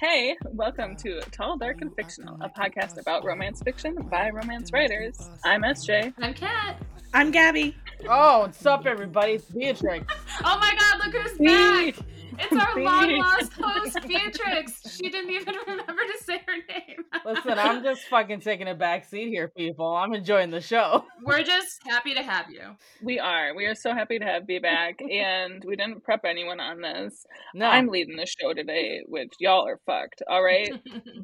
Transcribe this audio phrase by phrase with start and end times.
[0.00, 5.28] Hey, welcome to Tall, Dark, and Fictional, a podcast about romance fiction by romance writers.
[5.44, 6.14] I'm SJ.
[6.18, 6.80] I'm Kat.
[7.12, 7.76] I'm Gabby.
[8.08, 9.32] Oh, what's up, everybody?
[9.32, 10.06] It's Beatrix.
[10.42, 11.96] Oh my god, look who's back!
[12.40, 14.96] It's our long lost host, Beatrix.
[14.96, 17.04] She didn't even remember to say her name.
[17.24, 19.94] Listen, I'm just fucking taking a back seat here, people.
[19.94, 21.04] I'm enjoying the show.
[21.22, 22.76] We're just happy to have you.
[23.02, 23.54] We are.
[23.54, 27.26] We are so happy to have you back, and we didn't prep anyone on this.
[27.54, 30.70] No, I'm leading the show today, which y'all are fucked, all right?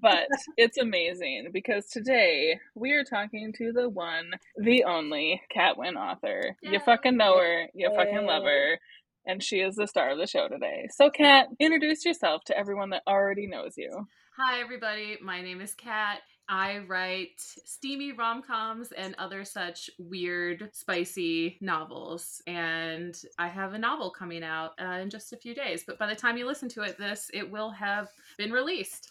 [0.00, 5.96] but it's amazing because today we are talking to the one, the only Cat Win
[5.96, 6.57] author.
[6.62, 8.79] You fucking know her, you fucking love her,
[9.26, 10.89] and she is the star of the show today.
[10.94, 14.07] So, Kat, introduce yourself to everyone that already knows you.
[14.36, 15.16] Hi, everybody.
[15.22, 16.21] My name is Kat.
[16.49, 22.40] I write steamy rom coms and other such weird, spicy novels.
[22.46, 25.82] And I have a novel coming out uh, in just a few days.
[25.85, 29.11] But by the time you listen to it, this it will have been released.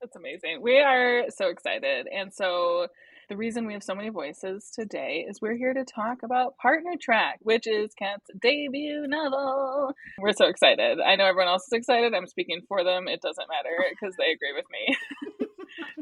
[0.00, 0.60] That's amazing.
[0.60, 2.06] We are so excited.
[2.08, 2.88] And so
[3.28, 6.92] the reason we have so many voices today is we're here to talk about Partner
[7.00, 9.94] Track, which is Kat's debut novel.
[10.18, 11.00] We're so excited.
[11.00, 12.14] I know everyone else is excited.
[12.14, 13.08] I'm speaking for them.
[13.08, 14.96] It doesn't matter because they agree with me.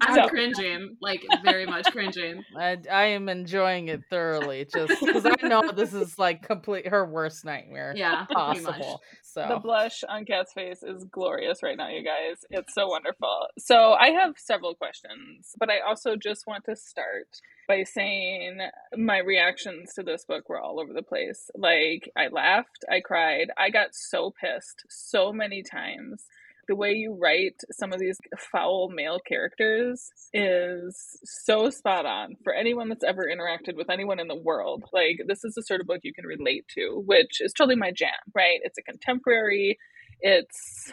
[0.01, 2.45] I'm So- cringing, like very much cringing.
[2.59, 7.05] I, I am enjoying it thoroughly, just because I know this is like complete her
[7.07, 8.79] worst nightmare Yeah, pretty much.
[8.81, 9.01] possible.
[9.35, 12.39] The blush on Kat's face is glorious right now, you guys.
[12.51, 13.47] It's so wonderful.
[13.59, 17.29] So, I have several questions, but I also just want to start
[17.69, 18.59] by saying
[18.97, 21.49] my reactions to this book were all over the place.
[21.55, 26.25] Like, I laughed, I cried, I got so pissed so many times.
[26.71, 28.17] The way you write some of these
[28.53, 34.29] foul male characters is so spot on for anyone that's ever interacted with anyone in
[34.29, 34.85] the world.
[34.93, 37.91] Like, this is the sort of book you can relate to, which is totally my
[37.91, 38.61] jam, right?
[38.63, 39.79] It's a contemporary,
[40.21, 40.93] it's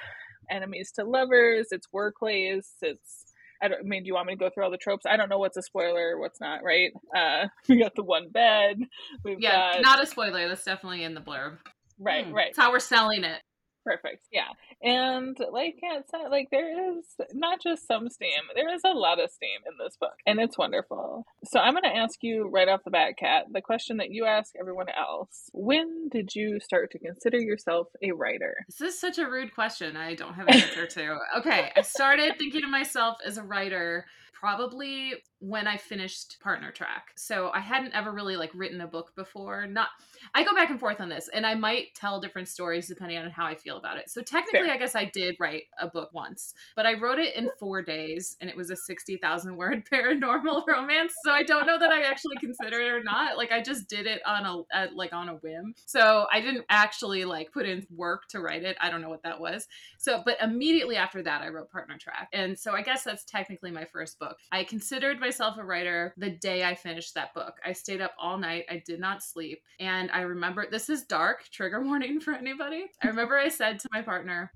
[0.50, 3.26] enemies to lovers, it's workplace, it's
[3.62, 5.06] I don't I mean, do you want me to go through all the tropes?
[5.08, 6.92] I don't know what's a spoiler, what's not, right?
[7.16, 8.78] Uh we got the one bed,
[9.24, 10.48] we've Yeah, got not a spoiler.
[10.48, 11.58] That's definitely in the blurb.
[12.00, 12.34] right, Hmm.
[12.34, 12.48] right.
[12.56, 13.42] That's how we're selling it.
[13.88, 14.28] Perfect.
[14.34, 14.50] Yeah.
[14.84, 19.18] And like Kat said, like there is not just some steam, there is a lot
[19.18, 20.16] of steam in this book.
[20.26, 21.26] And it's wonderful.
[21.46, 24.56] So I'm gonna ask you right off the bat, Kat, the question that you ask
[24.60, 25.50] everyone else.
[25.54, 28.58] When did you start to consider yourself a writer?
[28.68, 29.96] This is such a rude question.
[29.96, 31.20] I don't have an answer to.
[31.38, 37.12] Okay, I started thinking of myself as a writer probably when I finished Partner Track.
[37.16, 39.68] So I hadn't ever really like written a book before.
[39.68, 39.90] Not
[40.34, 43.30] I go back and forth on this and I might tell different stories depending on
[43.30, 44.10] how I feel about it.
[44.10, 44.74] So technically Fair.
[44.74, 48.36] I guess I did write a book once, but I wrote it in 4 days
[48.42, 51.14] and it was a 60,000 word paranormal romance.
[51.24, 53.38] So I don't know that I actually consider it or not.
[53.38, 55.74] Like I just did it on a at, like on a whim.
[55.86, 58.78] So I didn't actually like put in work to write it.
[58.82, 59.68] I don't know what that was.
[59.98, 62.30] So, but immediately after that, I wrote Partner Track.
[62.34, 64.27] And so I guess that's technically my first book.
[64.52, 67.56] I considered myself a writer the day I finished that book.
[67.66, 68.66] I stayed up all night.
[68.70, 69.62] I did not sleep.
[69.80, 72.86] And I remember this is dark, trigger warning for anybody.
[73.02, 74.52] I remember I said to my partner,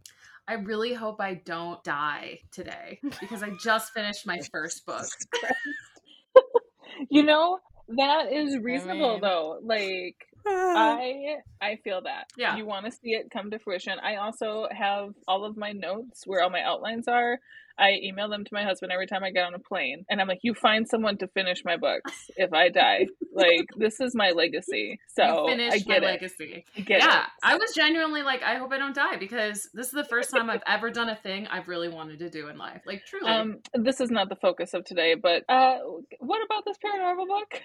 [0.48, 5.06] I really hope I don't die today because I just finished my first book.
[7.10, 7.60] You know,
[7.98, 9.60] that is reasonable mean- though.
[9.64, 10.16] Like
[10.48, 12.30] I I feel that.
[12.38, 12.58] Yeah.
[12.58, 14.00] You want to see it come to fruition.
[14.00, 17.40] I also have all of my notes where all my outlines are.
[17.78, 20.06] I email them to my husband every time I get on a plane.
[20.10, 23.08] And I'm like, you find someone to finish my books if I die.
[23.34, 25.00] like this is my legacy.
[25.08, 26.12] So you finished I get my it.
[26.12, 26.66] legacy.
[26.76, 27.28] Get yeah, it.
[27.44, 30.50] I was genuinely like, I hope I don't die because this is the first time
[30.50, 32.82] I've ever done a thing I've really wanted to do in life.
[32.86, 33.30] Like truly.
[33.30, 35.78] Um, this is not the focus of today, but uh,
[36.20, 37.62] what about this paranormal book?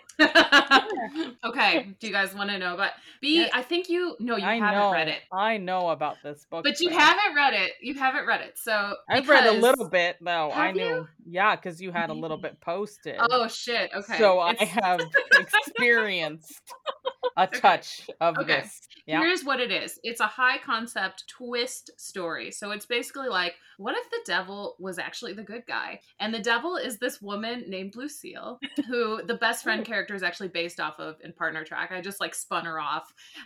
[1.44, 3.40] okay, do you guys want to know about B?
[3.40, 3.48] Yeah.
[3.52, 6.64] I think you no, you I haven't know, read it, I know about this book,
[6.64, 6.98] but you though.
[6.98, 7.72] haven't read it.
[7.80, 10.50] You haven't read it, so I've read a little bit though.
[10.52, 11.08] I Have knew, you?
[11.26, 13.16] Yeah, because you had a little bit posted.
[13.18, 13.90] Oh shit!
[13.94, 15.00] Okay, So I have
[15.38, 16.60] experienced
[17.36, 18.60] a touch of Okay.
[18.62, 18.80] this.
[19.06, 19.20] Yeah.
[19.20, 19.98] Here's what it is.
[20.02, 22.50] It's a high concept twist story.
[22.50, 26.00] So it's basically like, what if the devil was actually the good guy?
[26.18, 28.58] And the devil is this woman named Lucille,
[28.88, 31.92] who the best friend character is actually based off of in Partner Track.
[31.92, 33.04] I just like spun her off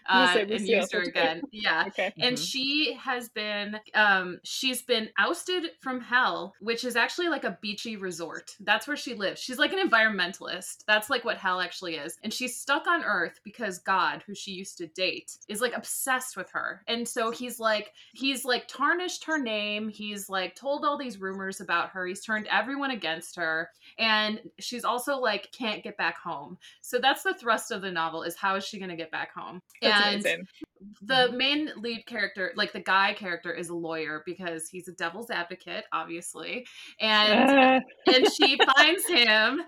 [0.09, 1.43] uh, and Lucille, used her again.
[1.53, 1.85] Yeah.
[1.89, 2.13] Okay.
[2.19, 2.51] And Mhm.
[2.51, 7.97] she has been, um, she's been ousted from hell, which is actually like a beachy
[7.97, 8.57] resort.
[8.61, 9.41] That's where she lives.
[9.41, 10.85] She's like an environmentalist.
[10.89, 12.19] That's like what hell actually is.
[12.25, 16.37] And she's stuck on Earth because God, who she used to date, is like obsessed
[16.37, 16.83] with her.
[16.89, 19.89] And so he's like, he's like tarnished her name.
[19.89, 22.07] He's like told all these rumors about her.
[22.07, 23.71] He's turned everyone against her.
[23.99, 26.59] And she's also like, can't get back home.
[26.81, 29.33] So that's the thrust of the novel is how is she going to get back
[29.33, 29.63] home?
[29.81, 30.47] That's and amazing.
[31.03, 31.37] the mm-hmm.
[31.37, 35.85] main lead character, like the guy character, is a lawyer because he's a devil's advocate,
[35.93, 36.67] obviously,
[37.01, 39.63] and and she finds him.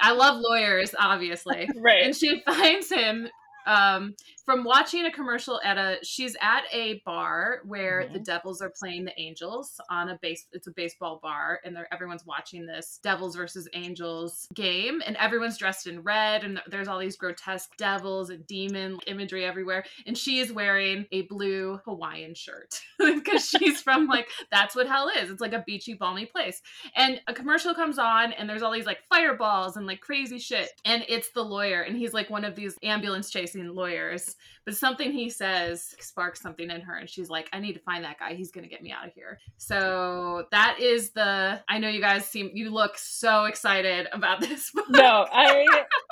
[0.00, 2.04] I love lawyers, obviously, right.
[2.04, 3.28] and she finds him
[3.66, 4.14] um
[4.44, 8.24] from watching a commercial at a she's at a bar where the Mhm.
[8.24, 12.26] devils are playing the angels on a base it's a baseball bar and they're everyone's
[12.26, 17.16] watching this devils versus angels game and everyone's dressed in red and there's all these
[17.16, 23.48] grotesque devils and demon imagery everywhere and she is wearing a blue hawaiian shirt because
[23.48, 26.62] she's from like that's what hell is it's like a beachy balmy place
[26.96, 30.70] and a commercial comes on and there's all these like fireballs and like crazy shit
[30.84, 35.12] and it's the lawyer and he's like one of these ambulance chasing lawyers but something
[35.12, 38.34] he says sparks something in her and she's like i need to find that guy
[38.34, 42.24] he's gonna get me out of here so that is the i know you guys
[42.26, 45.66] seem you look so excited about this book No, I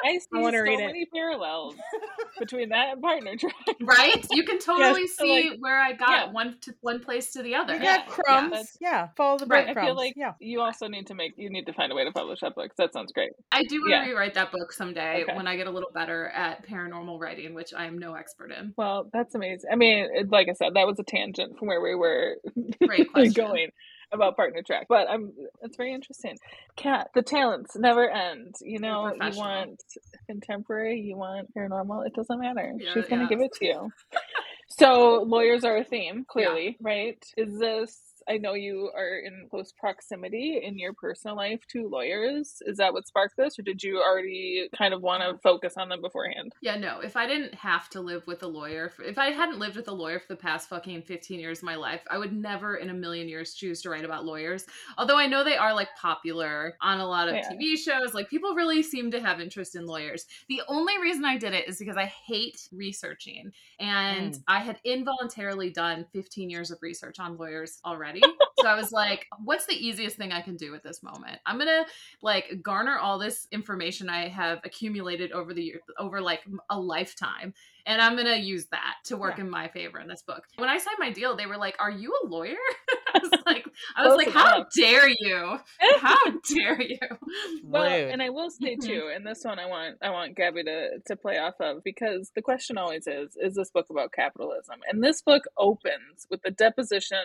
[0.05, 0.87] I see wanna so read it.
[0.87, 1.75] many parallels
[2.39, 3.55] between that and partner track.
[3.83, 6.33] right you can totally so, see like, where i got yeah.
[6.33, 8.51] one to one place to the other You Yeah, got crumbs.
[8.51, 10.33] that's- Yeah, follow the Right, I I feel like yeah.
[10.41, 12.71] you also need to make you need to find a way to publish that book.
[12.77, 13.31] That sounds great.
[13.53, 14.07] i do want to Yeah.
[14.07, 15.37] rewrite that book someday Okay.
[15.37, 18.73] when i get a little better at paranormal writing which i am no expert in
[18.77, 19.71] Well, that's amazing.
[19.73, 22.37] I mean, like I said, that was a tangent from where we were
[23.35, 23.71] going
[24.13, 24.87] about partner track.
[24.89, 25.33] But I'm
[25.63, 26.39] it's very interesting.
[26.77, 28.57] Cat, the talents never end.
[28.61, 29.83] You know, you want
[30.27, 32.73] contemporary, you want paranormal, it doesn't matter.
[32.77, 33.29] Yeah, She's gonna yeah.
[33.29, 33.91] give it to you.
[34.69, 37.23] so lawyers are a theme, clearly, right?
[37.37, 37.99] Is this
[38.31, 42.63] I know you are in close proximity in your personal life to lawyers.
[42.65, 45.89] Is that what sparked this, or did you already kind of want to focus on
[45.89, 46.53] them beforehand?
[46.63, 47.01] Yeah, no.
[47.01, 49.93] If I didn't have to live with a lawyer, if I hadn't lived with a
[49.93, 52.95] lawyer for the past fucking 15 years of my life, I would never in a
[52.95, 54.65] million years choose to write about lawyers.
[54.97, 57.51] Although I know they are like popular on a lot of Yeah.
[57.51, 58.15] TV shows.
[58.15, 60.27] Like people really seem to have interest in lawyers.
[60.49, 63.51] The only reason I did it is because I hate researching.
[63.81, 64.43] And Mm.
[64.47, 68.20] I had involuntarily done 15 years of research on lawyers already.
[68.61, 71.39] So I was like, what's the easiest thing I can do at this moment?
[71.47, 71.85] I'm going to
[72.23, 76.41] like garner all this information I have accumulated over the year, over like
[76.71, 77.55] a lifetime,
[77.87, 79.45] and I'm gonna use that to work Yeah.
[79.45, 80.45] in my favor in this book.
[80.57, 82.55] When I signed my deal, they were like, "Are you a lawyer?"
[83.15, 83.65] I was like,
[83.97, 85.59] "I was like, how dare you?
[85.99, 86.19] How
[86.55, 86.99] dare you?"
[87.65, 88.11] Well, Rude.
[88.13, 88.87] and I will say Mhm.
[88.87, 92.31] too, and this one I want I want Gabby to to play off of because
[92.35, 94.81] the question always is: Is this book about capitalism?
[94.91, 97.25] And this book opens with the deposition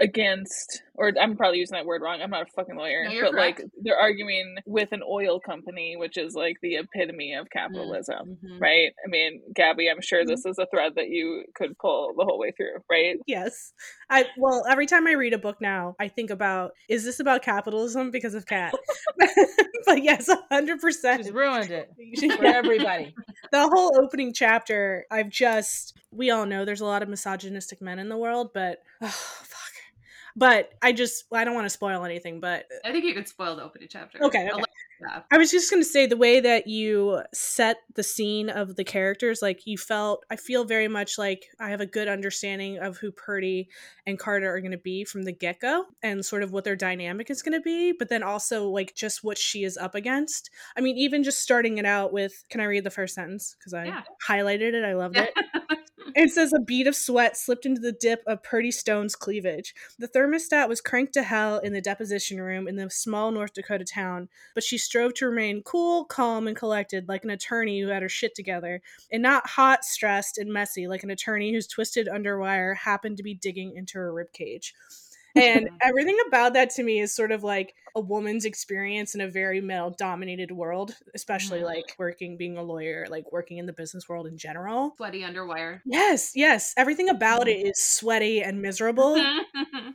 [0.00, 2.20] against, or I'm probably using that word wrong.
[2.22, 3.60] I'm not a fucking lawyer, No, but correct.
[3.60, 8.38] like they're arguing with an oil company, which is like the epitome of capitalism.
[8.44, 8.60] Mhm.
[8.60, 8.92] Right?
[9.04, 10.30] I mean, Gabby, I'm sure Mm-hmm.
[10.30, 13.16] this is a thread that you could pull the whole way through, right?
[13.26, 13.72] Yes.
[14.10, 17.42] I well, every time I read a book now, I think about is this about
[17.42, 18.72] capitalism because of Cat?
[19.86, 21.24] but yes, hundred percent.
[21.24, 21.90] She's ruined it
[22.36, 23.14] for everybody.
[23.52, 27.98] the whole opening chapter, I've just we all know there's a lot of misogynistic men
[27.98, 29.47] in the world, but oh fuck.
[30.38, 33.56] But I just I don't want to spoil anything, but I think you could spoil
[33.56, 34.22] the opening chapter.
[34.22, 34.62] Okay, okay.
[35.00, 35.22] yeah.
[35.32, 38.84] I was just going to say the way that you set the scene of the
[38.84, 42.98] characters, like you felt, I feel very much like I have a good understanding of
[42.98, 43.68] who Purdy
[44.06, 46.76] and Carter are going to be from the get go and sort of what their
[46.76, 50.50] dynamic is going to be, but then also like just what she is up against.
[50.76, 53.56] I mean, even just starting it out with, can I read the first sentence?
[53.58, 54.02] Because I Yeah.
[54.26, 54.84] highlighted it.
[54.84, 55.30] I loved it.
[56.18, 59.72] It says a bead of sweat slipped into the dip of Purdy Stone's cleavage.
[60.00, 63.84] The thermostat was cranked to hell in the deposition room in the small North Dakota
[63.84, 68.02] town, but she strove to remain cool, calm, and collected like an attorney who had
[68.02, 68.82] her shit together,
[69.12, 73.34] and not hot, stressed, and messy like an attorney whose twisted underwire happened to be
[73.34, 74.72] digging into her ribcage.
[75.36, 79.28] And everything about that to me is sort of like a woman's experience in a
[79.28, 81.64] very male dominated world, especially Mhm.
[81.64, 84.94] like working, being a lawyer, like working in the business world in general.
[84.96, 85.80] Sweaty underwire.
[85.84, 86.72] Yes, yes.
[86.76, 89.16] Everything about it is sweaty and miserable.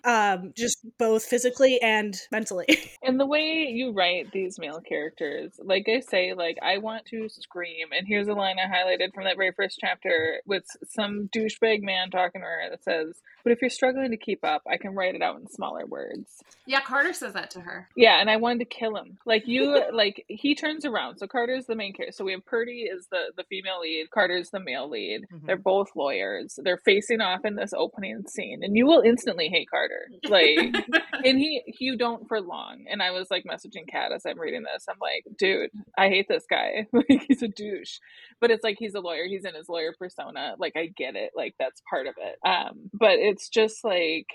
[0.05, 2.65] Um, just both physically and mentally.
[3.03, 7.27] And the way you write these male characters, like I say, like I want to
[7.29, 7.87] scream.
[7.95, 12.09] And here's a line I highlighted from that very first chapter with some douchebag man
[12.11, 15.15] talking to her that says, But if you're struggling to keep up, I can write
[15.15, 16.41] it out in smaller words.
[16.65, 17.87] yeah, Carter says that to her.
[17.95, 19.17] Yeah, and I wanted to kill him.
[19.25, 21.17] Like you like he turns around.
[21.17, 22.15] So Carter's the main character.
[22.15, 25.21] So we have Purdy is the the female lead, Carter's the male lead.
[25.33, 25.45] Mhm.
[25.45, 26.59] They're both lawyers.
[26.63, 28.63] They're facing off in this opening scene.
[28.63, 30.07] And you will instantly hate Carter.
[30.27, 30.59] Like
[31.25, 34.63] and he you don't for long and i was like messaging kat as i'm reading
[34.63, 37.99] this i'm like dude i hate this guy like he's a douche
[38.39, 41.31] but it's like he's a lawyer he's in his lawyer persona like i get it
[41.35, 44.27] like that's part of it um but it's just like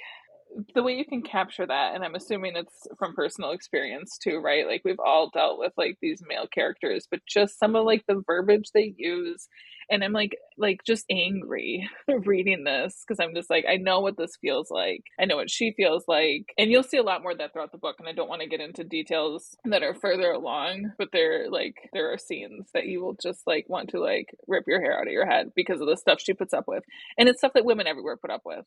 [0.75, 4.67] the way you can capture that and i'm assuming it's from personal experience too right
[4.67, 8.23] like we've all dealt with like these male characters but just some of like the
[8.27, 9.49] verbiage they use
[9.91, 14.17] and I'm like like just angry reading this because I'm just like I know what
[14.17, 15.03] this feels like.
[15.19, 17.73] I know what she feels like, and you'll see a lot more of that throughout
[17.73, 17.97] the book.
[17.99, 21.77] And I don't want to get into details that are further along, but there like
[21.93, 25.07] there are scenes that you will just like want to like rip your hair out
[25.07, 26.83] of your head because of the stuff she puts up with,
[27.17, 28.65] and it's stuff that women everywhere put up with.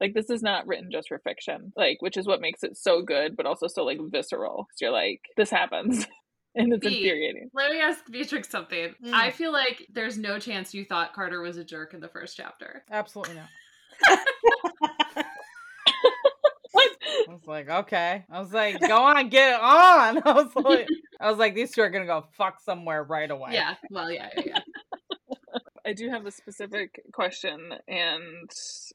[0.00, 3.02] Like this is not written just for fiction, like which is what makes it so
[3.02, 4.68] good, but also so like visceral.
[4.74, 6.06] So you're like, this happens.
[6.54, 7.50] and it's B, infuriating.
[7.52, 8.94] Let me ask Beatrix something.
[9.04, 9.12] Mm.
[9.12, 12.36] I feel like there's no chance you thought Carter was a jerk in the first
[12.36, 12.84] chapter.
[12.90, 13.48] Absolutely not.
[17.28, 18.24] I was like, okay.
[18.30, 20.22] I was like, go on, get it on.
[20.24, 20.88] I was like,
[21.20, 23.50] I was like, these two are gonna go fuck somewhere right away.
[23.52, 24.60] Yeah, well, yeah, yeah, yeah.
[25.86, 28.50] I do have a specific question, and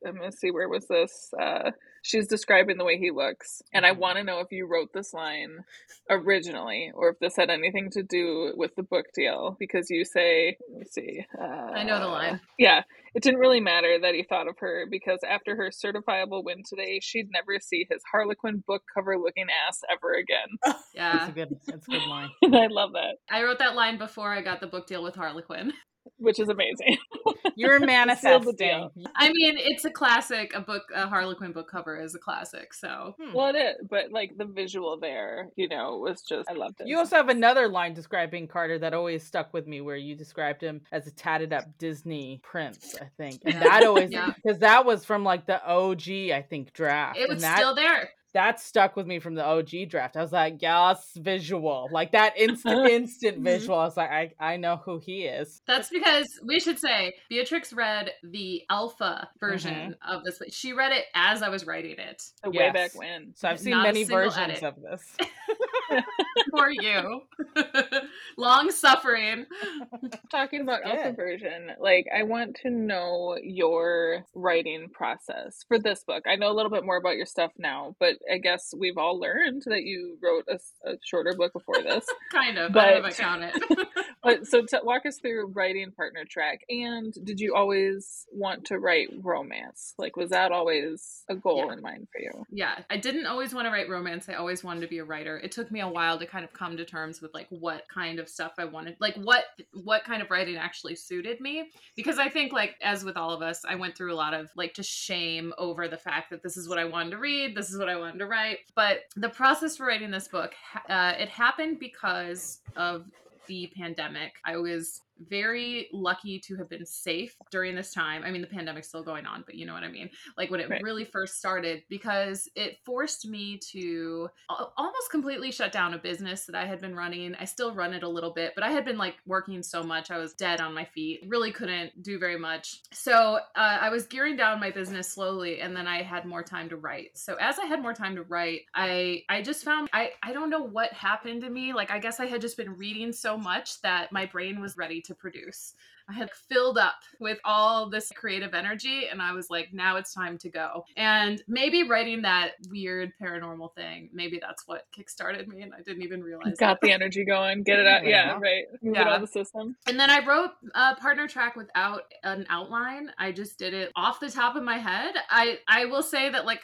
[0.05, 1.31] I'm gonna see where was this.
[1.39, 3.97] Uh, she's describing the way he looks, and I Mhm.
[3.97, 5.63] want to know if you wrote this line
[6.09, 9.55] originally, or if this had anything to do with the book deal.
[9.59, 11.25] Because you say, let me see.
[11.39, 12.41] Uh, I know the line.
[12.57, 12.81] Yeah,
[13.13, 16.99] it didn't really matter that he thought of her because after her certifiable win today,
[17.01, 20.47] she'd never see his Harlequin book cover looking ass ever again.
[20.65, 21.27] It's Yeah.
[21.27, 22.29] a good it's a good line.
[22.53, 25.71] I love that, I wrote that line before I got the book deal with Harlequin.
[26.19, 26.97] Which is amazing.
[27.55, 28.89] You're manifesting.
[29.15, 30.53] I mean, it's a classic.
[30.55, 32.73] A book, a Harlequin book cover is a classic.
[32.73, 33.33] So Hmm.
[33.33, 36.87] Well, it is, but like the visual there, you know, was just I loved it.
[36.87, 40.61] You also have another line describing Carter that always stuck with me, where you described
[40.61, 43.59] him as a tatted up Disney prince, I think, and Yeah.
[43.61, 44.31] that always Yeah.
[44.43, 47.17] because that was from like the OG, I think, draft.
[47.17, 48.09] it was and that, still there.
[48.33, 50.15] That stuck with me from the OG draft.
[50.15, 53.43] I was like, yes, visual, like that instant, instant Mhm.
[53.43, 53.79] visual.
[53.79, 55.61] I was like, I, I know who he is.
[55.65, 60.39] That's because we should say Beatrix read the alpha version of this.
[60.49, 62.21] She read it as I was writing it.
[62.45, 63.33] way back when.
[63.35, 64.63] So I've seen Not many versions edit.
[64.63, 65.03] of this.
[66.51, 67.21] For you,
[68.37, 69.45] long suffering.
[70.31, 70.93] Talking about Good.
[70.95, 76.23] alpha version, like I want to know your writing process for this book.
[76.27, 79.19] I know a little bit more about your stuff now, but I guess we've all
[79.19, 82.05] learned that you wrote a shorter book before this.
[82.31, 82.71] Kind of.
[82.73, 83.87] but, I don't know But- if I count it.
[84.23, 86.61] but so t- walk us through writing partner track.
[86.69, 89.93] And did you always want to write romance?
[89.97, 91.73] Like, was that always a goal Yeah.
[91.73, 92.45] in mind for you?
[92.51, 95.37] yeah i didn't always want to write romance i always wanted to be a writer
[95.37, 98.19] it took me a while to kind of come to terms with like what kind
[98.19, 101.69] of stuff i wanted like what what kind of writing actually suited me.
[101.95, 104.49] Because i think like as with all of us i went through a lot of
[104.55, 107.69] like just shame over the fact that this is what i wanted to read this
[107.69, 108.59] is what i wanted to write.
[108.75, 110.53] But the process for writing this book
[110.89, 113.05] uh, it happened because of
[113.49, 114.35] the pandemic.
[114.45, 118.23] I was very lucky to have been safe during this time.
[118.23, 120.09] I mean, the pandemic's still going on, but you know what I mean?
[120.37, 120.81] Like when it Right.
[120.81, 126.55] really first started, because it forced me to almost completely shut down a business that
[126.55, 127.35] I had been running.
[127.35, 130.11] I still run it a little bit, but I had been like working so much,
[130.11, 132.81] I was dead on my feet, really couldn't do very much.
[132.91, 136.69] So uh, I was gearing down my business slowly, and then I had more time
[136.69, 137.17] to write.
[137.17, 140.49] So as I had more time to write, I I just found I I don't
[140.49, 141.73] know what happened to me.
[141.73, 145.01] Like I guess I had just been reading so much that my brain was ready
[145.01, 145.73] to produce.
[146.09, 150.13] I had filled up with all this creative energy, and I was like, now it's
[150.13, 150.83] time to go.
[150.97, 156.01] And maybe writing that weird paranormal thing, maybe that's what kickstarted me, and I didn't
[156.03, 156.55] even realize.
[156.59, 156.79] Got it.
[156.81, 158.03] the energy going, get it out.
[158.05, 158.39] Yeah, Yeah.
[158.39, 158.63] right.
[158.81, 159.07] Move it Yeah.
[159.07, 159.75] out of the system.
[159.87, 163.11] And then I wrote a partner track without an outline.
[163.17, 165.13] I just did it off the top of my head.
[165.29, 166.61] I I will say that like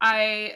[0.00, 0.54] I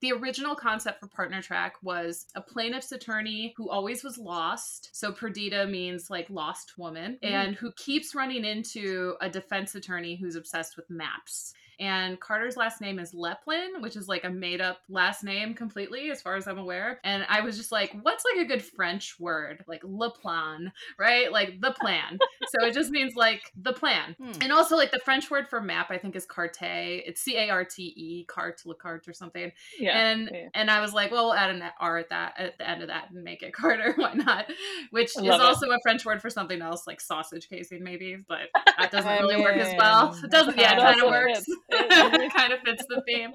[0.00, 4.90] the original concept for partner track was a plaintiff's attorney who always was lost.
[4.92, 7.30] So Perdita means like lost woman, Mm.
[7.30, 11.54] and who keeps running into a defense attorney who's obsessed with maps.
[11.78, 16.10] And Carter's last name is Leplin, which is like a made up last name completely,
[16.10, 17.00] as far as I'm aware.
[17.04, 19.64] And I was just like, what's like a good French word?
[19.66, 21.30] Like Le Plan, right?
[21.30, 22.18] Like the plan.
[22.48, 24.16] so it just means like the plan.
[24.18, 24.32] Hmm.
[24.40, 26.56] And also, like the French word for map, I think is carte.
[26.60, 29.52] It's C A R T E, carte, le carte, or something.
[29.78, 29.98] Yeah.
[29.98, 30.48] and yeah.
[30.54, 32.88] and I was like, well, we'll add an R at that at the end of
[32.88, 33.92] that and make it Carter.
[33.96, 34.46] Why not?
[34.90, 35.30] Which is it.
[35.30, 38.16] also a French word for something else, like sausage casing, maybe.
[38.28, 40.18] But that doesn't really work as well.
[40.22, 40.56] It doesn't.
[40.56, 41.46] Yeah, it kind of works.
[41.68, 43.32] It- it kind of fits the theme.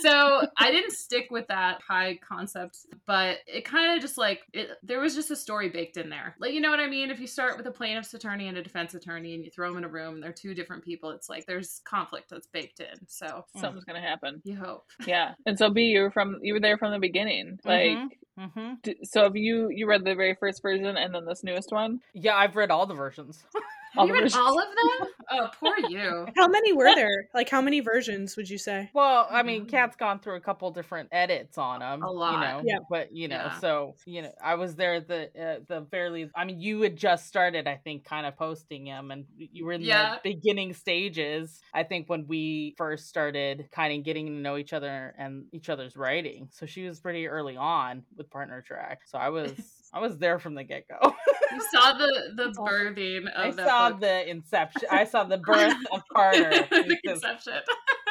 [0.00, 4.70] So I didn't stick with that high concept, but it kind of just like it,
[4.82, 6.34] there was just a story baked in there.
[6.38, 7.10] Like you know what I mean?
[7.10, 9.78] If you start with a plaintiff's attorney and a defense attorney and you throw them
[9.78, 13.06] in a room and they're two different people, it's like there's conflict that's baked in.
[13.08, 14.40] So Something's gonna happen.
[14.44, 14.86] you hope.
[15.06, 15.34] Yeah.
[15.46, 17.58] And so B, you were from you were there from the beginning.
[17.64, 18.08] Like Mhm.
[18.38, 18.90] Mm-hmm.
[19.04, 22.00] so have you you read the very first version and then this newest one?
[22.14, 23.44] Yeah, I've read all the versions.
[23.96, 25.08] All the Even all of them?
[25.32, 26.26] Oh, poor you.
[26.36, 27.26] How many were there?
[27.34, 28.90] Like, how many versions would you say?
[28.92, 29.68] Well, I mean, Mhm.
[29.68, 32.02] Kat's gone through a couple different edits on them.
[32.02, 32.32] A lot.
[32.32, 32.62] you know.
[32.64, 32.78] Yeah.
[32.90, 33.58] But you know, Yeah.
[33.60, 36.28] so you know, I was there the uh, the fairly.
[36.34, 39.72] I mean, you had just started, I think, kind of posting them, and you were
[39.72, 40.16] in Yeah.
[40.22, 41.60] the beginning stages.
[41.72, 45.68] I think when we first started, kind of getting to know each other and each
[45.68, 46.48] other's writing.
[46.50, 49.02] So she was pretty early on with Partner Track.
[49.06, 49.52] So I was
[49.92, 51.14] I was there from the get go.
[51.52, 54.00] You saw the the birthing I of that saw book.
[54.00, 54.88] the inception.
[54.90, 56.50] I saw the birth of Carter.
[56.70, 57.54] the conception.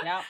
[0.03, 0.21] yeah.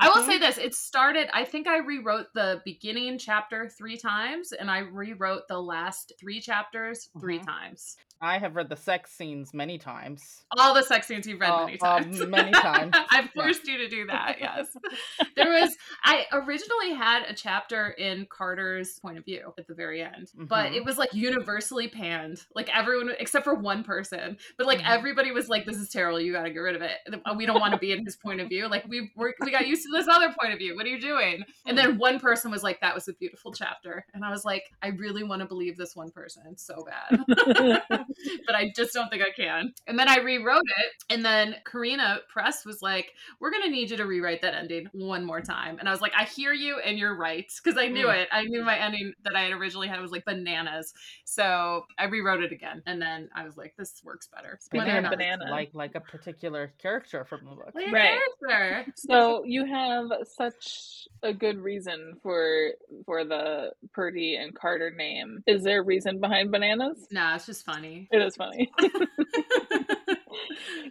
[0.00, 0.26] I will Mhm.
[0.26, 1.28] say this: it started.
[1.34, 6.40] I think I rewrote the beginning chapter three times, and I rewrote the last three
[6.40, 7.46] chapters 3 Mhm.
[7.46, 7.96] times.
[8.24, 10.44] I have read the sex scenes many times.
[10.56, 12.24] All the sex scenes you've read Uh, many times.
[12.26, 13.42] many times, I've yeah.
[13.42, 14.36] forced you to do that.
[14.40, 14.68] Yes,
[15.36, 15.76] there was.
[16.04, 20.70] I originally had a chapter in Carter's point of view at the very end, but
[20.70, 20.76] Mhm.
[20.76, 22.38] it was like universally panned.
[22.54, 24.88] Like everyone, except for one person, but like Mhm.
[24.90, 26.20] everybody was like, "This is terrible.
[26.20, 26.98] You got to get rid of it.
[27.36, 28.68] We don't want to be in his point of view.
[28.68, 30.76] Like we we're, we got used to this other point of view.
[30.76, 34.06] What are you doing?" And then one person was like, "That was a beautiful chapter,"
[34.14, 38.04] and I was like, "I really want to believe this one person so bad."
[38.46, 39.72] but I just don't think I can.
[39.86, 43.96] And then I rewrote it, and then Carina Press was like, "We're gonna need you
[43.96, 46.98] to rewrite that ending one more time." And I was like, "I hear you, and
[46.98, 48.22] you're right," because I knew Mm.
[48.22, 48.28] it.
[48.32, 50.92] I knew my ending that I had originally had was like bananas.
[51.24, 55.02] So I rewrote it again, and then I was like, "This works better." Speaking of
[55.04, 55.50] not- banana.
[55.50, 57.72] like like a particular character from the book.
[57.74, 58.18] Like Right.
[58.48, 58.92] character.
[58.96, 62.70] So you have such a good reason for
[63.06, 65.42] for the Purdy and Carter name.
[65.46, 67.06] Is there a reason behind bananas?
[67.10, 68.01] Nah, it's just funny.
[68.10, 68.70] It is funny.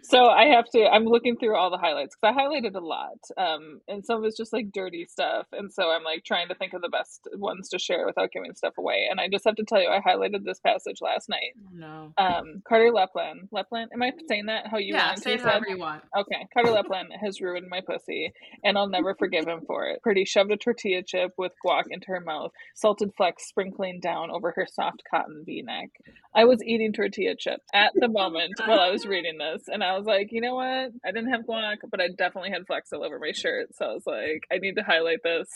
[0.02, 0.86] so I have to.
[0.86, 4.24] I'm looking through all the highlights because I highlighted a lot, um, and some of
[4.24, 5.46] it's just like dirty stuff.
[5.52, 8.54] And so I'm like trying to think of the best ones to share without giving
[8.54, 9.06] stuff away.
[9.10, 11.52] And I just have to tell you, I highlighted this passage last night.
[11.72, 12.12] no.
[12.18, 13.48] Um, Carter Lepland.
[13.52, 13.88] Lepland.
[13.92, 16.02] Am I saying that how you yeah, want say it however you want.
[16.16, 18.32] Okay, Carter Lepland has ruined my pussy,
[18.64, 20.02] and I'll never forgive him for it.
[20.02, 24.52] Purdy shoved a tortilla chip with guac into her mouth, salted flecks sprinkling down over
[24.52, 25.90] her soft cotton v neck.
[26.34, 29.96] I was eating tortilla chips at the moment while I was reading this, and I
[29.96, 30.90] was like, you know what?
[31.04, 33.92] I didn't have guac, but I definitely had flecks all over my shirt, so I
[33.92, 35.48] was like, I need to highlight this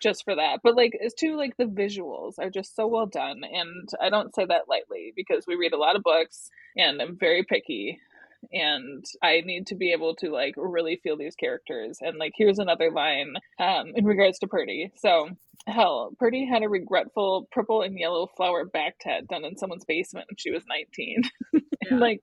[0.00, 0.60] just for that.
[0.62, 4.34] But like it's too like the visuals are just so well done and I don't
[4.34, 8.00] say that lightly because we read a lot of books and I'm very picky
[8.52, 11.98] and I need to be able to like really feel these characters.
[12.00, 14.90] And like here's another line um in regards to Purdy.
[14.96, 15.28] So
[15.66, 20.26] hell, Purdy had a regretful purple and yellow flower back tat done in someone's basement
[20.30, 21.22] when she was 19.
[21.90, 21.96] Yeah.
[21.96, 22.20] like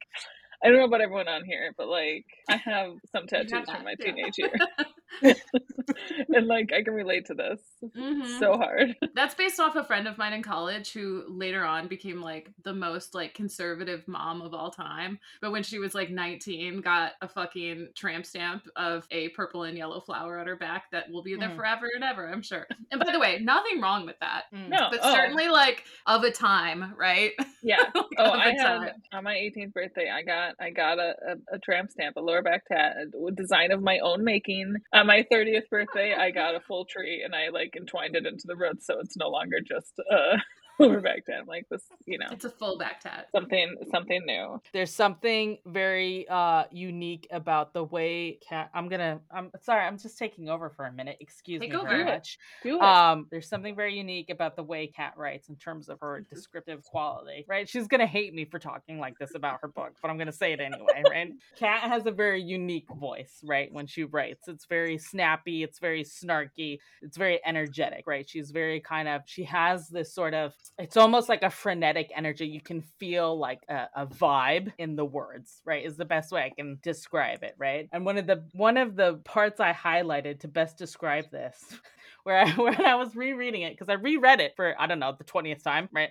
[0.64, 3.84] I don't know about everyone on here, but like I have some tattoos have from
[3.84, 4.54] my teenage year.
[5.24, 8.40] and like I can relate to this Mhm.
[8.40, 8.96] so hard.
[9.16, 12.74] That's based off a friend of mine in college who later on became like the
[12.74, 15.20] most like conservative mom of all time.
[15.42, 19.78] But when she was like 19, got a fucking tramp stamp of a purple and
[19.78, 21.56] yellow flower on her back that will be there Mm.
[21.56, 22.68] forever and ever, I'm sure.
[22.92, 24.46] And by the way, nothing wrong with that.
[24.54, 24.70] Mm.
[24.70, 27.32] No, But oh, certainly like of a time, right?
[27.64, 27.84] yeah.
[27.94, 30.10] Like, Oh, I had on my 18th birthday.
[30.10, 31.16] I got I got a,
[31.52, 34.76] a, a tramp stamp, a lower back tat, a design of my own making.
[34.98, 38.48] On my 30th birthday, I got a full tree and I like entwined it into
[38.48, 40.38] the roots, so it's no longer just a
[40.80, 41.36] lower back tat.
[41.42, 43.28] I'm like this, you know, It's a full back tat.
[43.32, 44.62] something something new.
[44.74, 50.18] There's something very uh unique about the way cat I'm gonna I'm sorry, I'm just
[50.18, 51.18] taking over for a minute.
[51.20, 51.88] Excuse Take me over.
[51.90, 52.38] very much.
[52.64, 52.82] Do it.
[52.82, 56.84] Um, there's something very unique about the way Cat writes in terms of her descriptive
[56.84, 57.68] quality, right?
[57.68, 60.54] She's gonna hate me for talking like this about her book, but I'm gonna say
[60.54, 61.32] it anyway, right?
[61.58, 63.72] Cat has a very unique voice, right?
[63.72, 68.28] When she writes, it's very snappy, it's very snarky, it's very energetic, right?
[68.30, 72.48] She's very kind of she has this sort of it's almost like a frenetic energy.
[72.48, 75.86] You can feel like a, a vibe in the words, right?
[75.86, 77.90] Is the best way I can describe it, right?
[77.92, 81.64] And one of the one of the parts I highlighted to best describe this
[82.24, 85.14] where I when I was rereading it because I reread it for I don't know
[85.18, 86.10] the twentieth time, right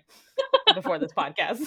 [0.74, 1.66] before this podcast,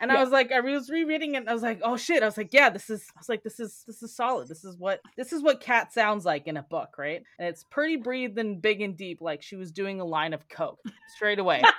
[0.00, 2.26] and I was like, I was rereading it, and I was like, oh shit, I
[2.26, 4.48] was like, yeah, this is, I was like, this is this is solid.
[4.48, 7.22] This is what this is what Cat sounds like in a book, right?
[7.38, 10.48] And it's pretty breathed and big and deep, like she was doing a line of
[10.48, 10.80] coke
[11.14, 11.62] straight away.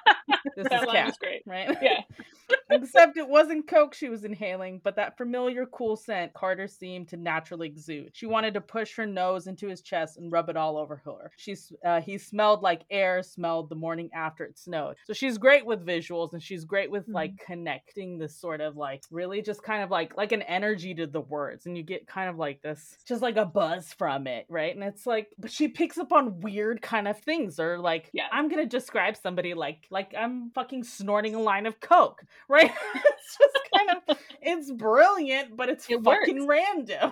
[0.56, 1.42] This that is Cat, great.
[1.46, 1.76] right?
[1.82, 2.02] Yeah.
[2.70, 7.18] Except it wasn't Coke she was inhaling, but that familiar cool scent Carter seemed to
[7.18, 8.12] naturally exude.
[8.14, 11.32] She wanted to push her nose into his chest and rub it all over her.
[11.38, 14.96] She's uh, he smelled like air smelled the morning after it snowed.
[15.06, 19.04] So she's great with visuals and she's great with like connecting this sort of like
[19.12, 22.30] really just kind of like like an energy to the words and you get kind
[22.30, 24.74] of like this just like a buzz from it, right?
[24.74, 28.30] And it's like but she picks up on weird kind of things or like Yes.
[28.32, 32.24] I'm going to describe somebody like like I'm fucking snorting a line of coke
[32.55, 32.55] right?
[32.64, 36.62] it's just kind of it's brilliant, but it's It fucking works.
[36.90, 37.12] random.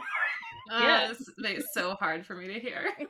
[0.71, 1.17] Uh, Yes.
[1.17, 2.89] this makes it so hard for me to hear.
[2.99, 3.07] you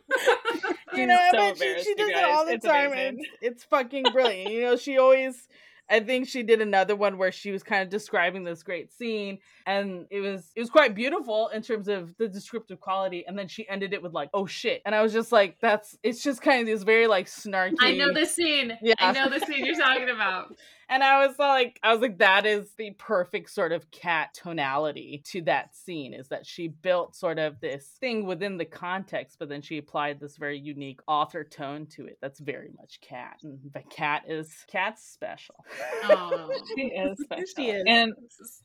[0.94, 2.92] I'm know, I so bet she, she does it all the It's time.
[2.92, 3.08] amazing.
[3.08, 4.52] And it's, it's fucking brilliant.
[4.52, 5.48] you know, she always.
[5.90, 9.40] I think she did another one where she was kind of describing this great scene,
[9.68, 13.26] and it was it was quite beautiful in terms of the descriptive quality.
[13.28, 15.98] And then she ended it with like, "Oh shit," and I was just like, "That's."
[16.02, 17.76] It's just kind of this very like snarky.
[17.82, 18.78] I know the scene.
[18.82, 18.94] Yeah.
[18.98, 20.56] I know the scene you're talking about.
[20.90, 25.22] And I was like, I was like, that is the perfect sort of cat tonality
[25.28, 26.14] to that scene.
[26.14, 30.20] Is that she built sort of this thing within the context, but then she applied
[30.20, 32.18] this very unique author tone to it.
[32.22, 35.56] That's very much cat, and the cat is cat's special.
[36.04, 36.52] Oh.
[36.76, 37.46] She is special.
[37.56, 37.84] she is.
[37.88, 38.14] And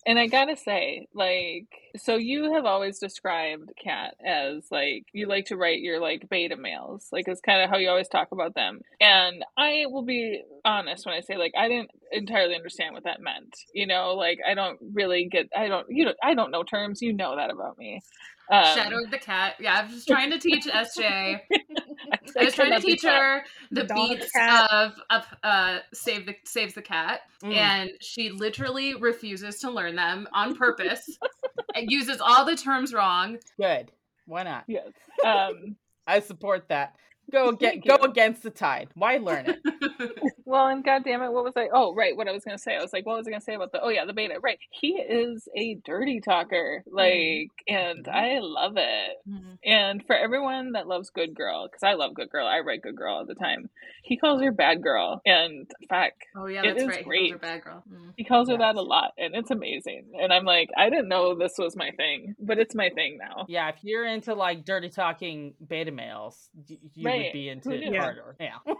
[0.06, 5.46] and I gotta say, like, so you have always described cat as like you like
[5.46, 8.54] to write your like beta males, like it's kind of how you always talk about
[8.54, 8.80] them.
[9.00, 13.20] And I will be honest when I say like I didn't entirely understand what that
[13.20, 13.54] meant.
[13.74, 15.48] You know, like I don't really get.
[15.56, 15.86] I don't.
[15.88, 17.00] You know, I don't know terms.
[17.02, 18.00] You know that about me.
[18.50, 19.56] Um, Shadow of the cat.
[19.60, 21.02] Yeah, I was just trying to teach SJ.
[21.04, 21.40] I,
[22.40, 23.12] I was trying to teach taught.
[23.14, 24.70] her the Dog beats cat.
[24.70, 27.54] of of uh save the saves the cat, Mm.
[27.54, 31.18] and she literally refuses to learn them on purpose.
[31.74, 33.36] and uses all the terms wrong.
[33.60, 33.92] Good.
[34.26, 34.64] Why not?
[34.66, 34.88] Yes.
[35.24, 36.96] Um, I support that.
[37.30, 38.88] Go get go against the tide.
[38.94, 39.58] Why learn it?
[40.44, 41.68] Well, and goddamn it, what was I?
[41.74, 42.74] Oh, right, what I was gonna say.
[42.74, 43.82] I was like, what was I gonna say about the?
[43.82, 44.36] Oh yeah, the beta.
[44.42, 48.14] Right, he is a dirty talker, like, and Mhm.
[48.14, 49.18] I love it.
[49.62, 52.96] And for everyone that loves Good Girl, because I love Good Girl, I write Good
[52.96, 53.68] Girl all the time.
[54.02, 56.96] He calls her Bad Girl, and fuck, Oh yeah, that's right.
[56.98, 57.32] He calls great.
[57.32, 57.84] her bad girl.
[57.92, 58.12] Mm.
[58.16, 60.12] he calls her that a lot, and it's amazing.
[60.18, 63.44] And I'm like, I didn't know this was my thing, but it's my thing now.
[63.48, 67.74] Yeah, if you're into like dirty talking beta males, y- you would be into Who
[67.76, 67.98] it knew?
[67.98, 68.36] harder.
[68.40, 68.56] Yeah.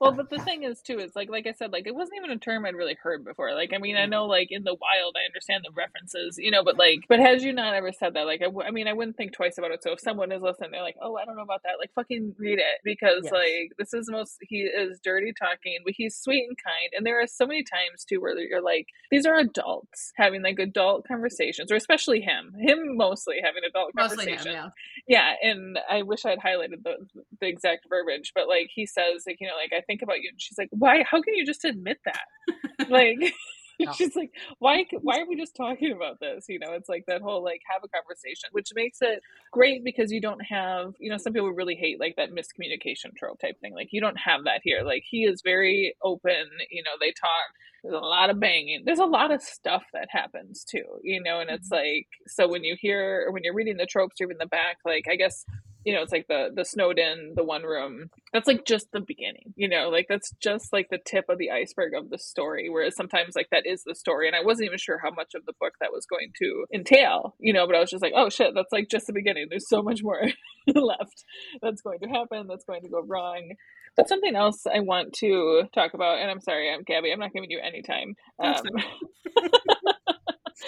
[0.00, 2.30] Well, but the thing is too, it's like like I said, like it wasn't even
[2.30, 3.54] a term I'd really heard before.
[3.54, 4.10] Like I mean, I Mhm.
[4.10, 7.44] know like in the wild, I understand the references, you know, but like, but has
[7.44, 9.70] you not ever said that, like I, w- I mean, I wouldn't think twice about
[9.72, 9.82] it.
[9.82, 12.34] So if someone is listening, they're like, oh, I don't know about that, like fucking
[12.38, 13.32] read it because Yes.
[13.32, 17.20] like this is most he is dirty talking, but he's sweet and kind, and there
[17.20, 21.72] are so many times too where you're like, these are adults having like adult conversations,
[21.72, 24.68] or especially him, him mostly having adult Mostly him, conversations yeah.
[25.06, 26.94] yeah and i wish i'd highlighted the
[27.40, 30.28] the exact verbiage but like he says like you know like i think about you
[30.30, 32.88] and she's like why how can you just admit that?
[32.88, 33.18] Like
[33.80, 33.92] No.
[33.92, 36.46] she's like why why are we just talking about this?
[36.48, 40.10] You know it's like that whole like have a conversation which makes it great because
[40.10, 43.74] you don't have you know some people really hate like that miscommunication trope type thing
[43.74, 44.82] like you don't have that here.
[44.82, 47.46] Like he is very open you know they talk
[47.84, 51.38] there's a lot of banging there's a lot of stuff that happens too you know
[51.38, 51.86] and it's mm-hmm.
[51.86, 54.78] like so when you hear or when you're reading the tropes or even the back
[54.84, 55.44] like i guess
[55.84, 58.10] you know it's like the the snowden the one room.
[58.32, 61.50] That's like just the beginning you know like that's just like the tip of the
[61.50, 64.78] iceberg of the story whereas sometimes like that is the story and i wasn't even
[64.78, 67.80] sure how much of the book that was going to entail you know but i
[67.80, 69.46] was just like oh shit that's like just the beginning.
[69.50, 70.22] There's so much more
[70.66, 71.24] left
[71.60, 73.52] that's going to happen that's going to go wrong.
[73.96, 77.32] But something else i want to talk about and i'm sorry i'm gabby i'm not
[77.32, 78.54] giving you any time um,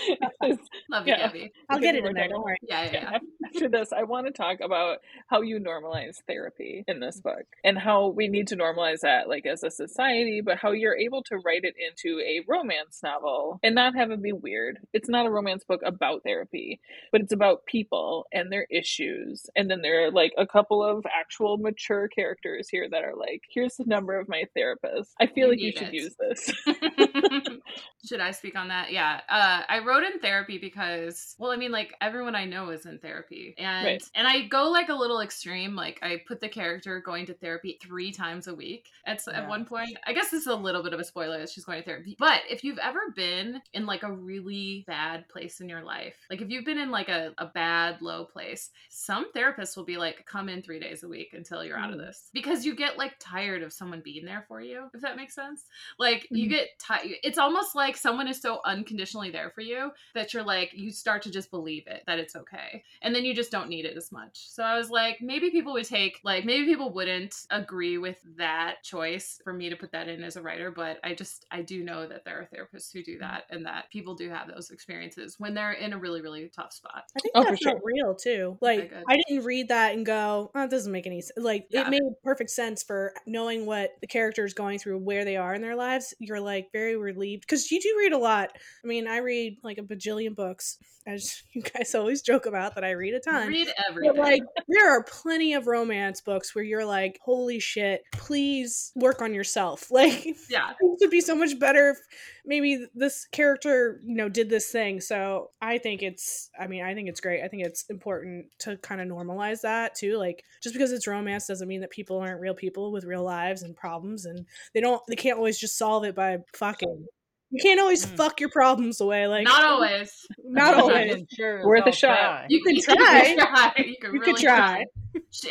[0.91, 1.27] Love you, Yeah.
[1.27, 1.53] Gabby.
[1.69, 2.29] I'll get it in there.
[2.29, 2.57] Don't worry.
[2.63, 3.19] Yeah, yeah, yeah.
[3.47, 7.79] after this, I want to talk about how you normalize therapy in this book and
[7.79, 11.37] how we need to normalize that, like as a society, but how you're able to
[11.45, 14.79] write it into a romance novel and not have it be weird.
[14.93, 16.81] It's not a romance book about therapy,
[17.13, 19.47] but it's about people and their issues.
[19.57, 23.43] And then there are like a couple of actual mature characters here that are like,
[23.53, 25.11] here's the number of my therapist.
[25.21, 25.95] I feel You like you should it.
[25.95, 26.51] use this.
[28.09, 28.93] Should I speak on that?
[28.93, 29.21] Yeah.
[29.29, 32.99] Uh, I wrote in therapy because, well, I mean, like everyone I know is in
[32.99, 34.03] therapy, and Right.
[34.15, 35.75] and I go like a little extreme.
[35.75, 38.91] Like I put the character going to therapy three times a week.
[39.07, 41.39] At s- at one point, I guess this is a little bit of a spoiler
[41.39, 42.17] that she's going to therapy.
[42.19, 46.41] But if you've ever been in like a really bad place in your life, like
[46.41, 50.25] if you've been in like a, a bad low place, some therapists will be like,
[50.27, 52.07] come in three days a week until you're out of Mm.
[52.07, 54.89] this because you get like tired of someone being there for you.
[54.95, 55.65] If that makes sense.
[55.99, 56.51] Like you Mhm.
[56.51, 57.09] get tired.
[57.23, 59.80] It's almost like someone is so unconditionally there for you
[60.15, 63.35] that you're like you start to just believe it that it's okay, and then you
[63.35, 64.49] just don't need it as much.
[64.49, 68.83] So I was like, maybe people would take like maybe people wouldn't agree with that
[68.83, 71.85] choice for me to put that in as a writer, but I just I do
[71.85, 73.23] know that there are therapists who do mm-hmm.
[73.23, 76.73] that, and that people do have those experiences when they're in a really really tough
[76.73, 77.05] spot.
[77.17, 77.81] I think Oh, that felt sure.
[77.85, 78.59] real too.
[78.61, 79.05] Like good.
[79.09, 81.87] I didn't read that and go, "Oh, it doesn't make any sense." Like Yeah.
[81.87, 85.55] it made perfect sense for knowing what the character is going through, where they are
[85.55, 86.15] in their lives.
[86.19, 88.51] You're like very relieved because you do read a lot.
[88.85, 92.75] I mean, I read like like a bajillion books, as you guys always joke about
[92.75, 93.49] that I read a ton.
[93.49, 94.17] Read But everything.
[94.19, 99.35] like there are plenty of romance books where you're like, holy shit, please work on
[99.35, 99.89] yourself.
[100.01, 100.71] Like yeah.
[100.71, 101.99] it would be so much better if
[102.47, 105.01] maybe this character, you know, did this thing.
[105.01, 107.43] So I think it's I mean, I think it's great.
[107.43, 110.17] I think it's important to kind of normalize that too.
[110.17, 113.63] Like just because it's romance doesn't mean that people aren't real people with real lives
[113.63, 117.07] and problems and they don't they can't always just solve it by fucking
[117.51, 118.17] you can't always Mm.
[118.17, 119.27] fuck your problems away.
[119.27, 120.27] Like Not always.
[120.45, 121.25] Not always.
[121.33, 122.15] sure as Worth a hell shot.
[122.17, 122.47] try.
[122.49, 122.95] You, can you try.
[122.95, 123.73] You can try.
[123.79, 124.85] You can You really could try.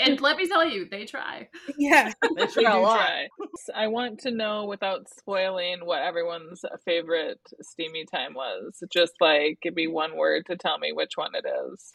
[0.02, 1.48] And let me tell you, they try.
[1.78, 2.14] Yeah.
[2.36, 2.96] They We try a lot.
[2.98, 3.28] try.
[3.76, 8.82] I want to know without spoiling what everyone's favorite steamy time was.
[8.92, 11.94] Just like give me one word to tell me which one it is.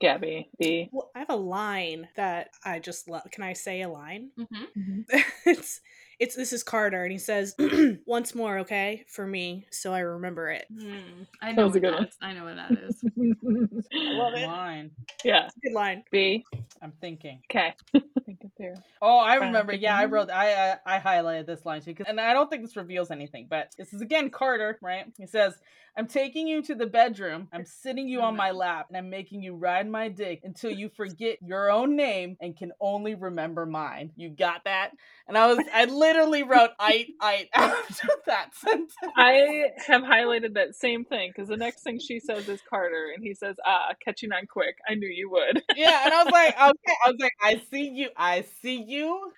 [0.00, 0.88] Gabby, B.
[0.92, 3.22] Well, I have a line that I just love.
[3.30, 4.30] Can I say a line?
[4.36, 5.02] hmm
[5.46, 5.80] it's
[6.22, 7.56] it's this is Carter and he says
[8.06, 10.66] once more, okay, for me, so I remember it.
[10.72, 12.04] Hmm, I know was what good that one.
[12.04, 12.16] is.
[12.22, 13.02] I know what that is.
[13.92, 14.46] love it.
[14.46, 14.92] Mine.
[15.24, 15.48] yeah.
[15.64, 16.04] Good line.
[16.12, 16.44] B.
[16.80, 17.40] I'm thinking.
[17.50, 17.74] Okay.
[18.24, 18.74] Think it through.
[19.00, 19.74] Oh, I remember.
[19.74, 20.30] Yeah, I wrote.
[20.30, 23.46] I, I I highlighted this line too, 'cause- and I don't think this reveals anything.
[23.50, 25.06] But this is again Carter, right?
[25.18, 25.54] He says,
[25.96, 27.48] "I'm taking you to the bedroom.
[27.52, 28.58] I'm sitting you on my mm-hmm.
[28.58, 32.56] lap, and I'm making you ride my dick until you forget your own name and
[32.56, 34.12] can only remember mine.
[34.16, 34.92] You got that?"
[35.26, 38.94] And I was, I literally wrote "ite ite" after that sentence.
[39.16, 43.22] I have highlighted that same thing because the next thing she says is Carter, and
[43.24, 44.76] he says, "Ah, catching on quick.
[44.88, 47.88] I knew you would." yeah, and I was like, okay, I was like, I see
[47.88, 49.32] you, I see you.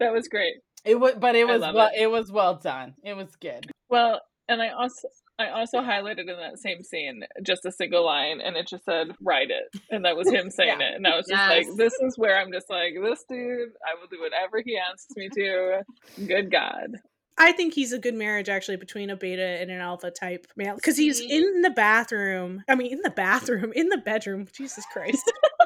[0.00, 0.54] that was great.
[0.84, 2.02] It was, but it was well, it.
[2.02, 2.94] it was well done.
[3.04, 3.70] It was good.
[3.88, 5.08] Well, and I also
[5.42, 9.08] I also highlighted in that same scene just a single line, and it just said
[9.20, 10.88] "Write it," and that was him saying Yeah.
[10.90, 11.66] it, and I was just Yes.
[11.68, 15.14] like, "This is where I'm just like, this dude, I will do whatever he asks
[15.16, 15.82] me to."
[16.26, 16.96] Good God,
[17.38, 20.76] I think he's a good marriage actually between a beta and an alpha type male
[20.76, 22.62] because he's in the bathroom.
[22.68, 24.46] I mean, in the bathroom, in the bedroom.
[24.52, 25.32] Jesus Christ.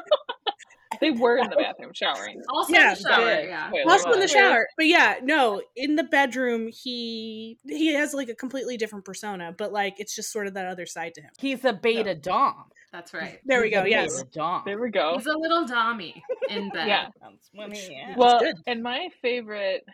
[1.01, 2.41] they were in the bathroom showering.
[2.49, 3.67] Also Yeah, in the shower, yeah.
[3.69, 4.67] Spoiler Also in the shower.
[4.77, 9.71] But yeah, no, in the bedroom he he has like a completely different persona, but
[9.71, 11.31] like it's just sort of that other side to him.
[11.39, 12.65] He's a beta dom.
[12.91, 13.39] That's right.
[13.45, 13.83] There we go.
[13.83, 14.23] Yes.
[14.33, 14.63] dom.
[14.65, 15.15] There we go.
[15.17, 16.87] He's a little dommy in bed.
[16.87, 17.07] Yeah.
[17.21, 18.17] That's what.
[18.17, 19.85] Well, and my favorite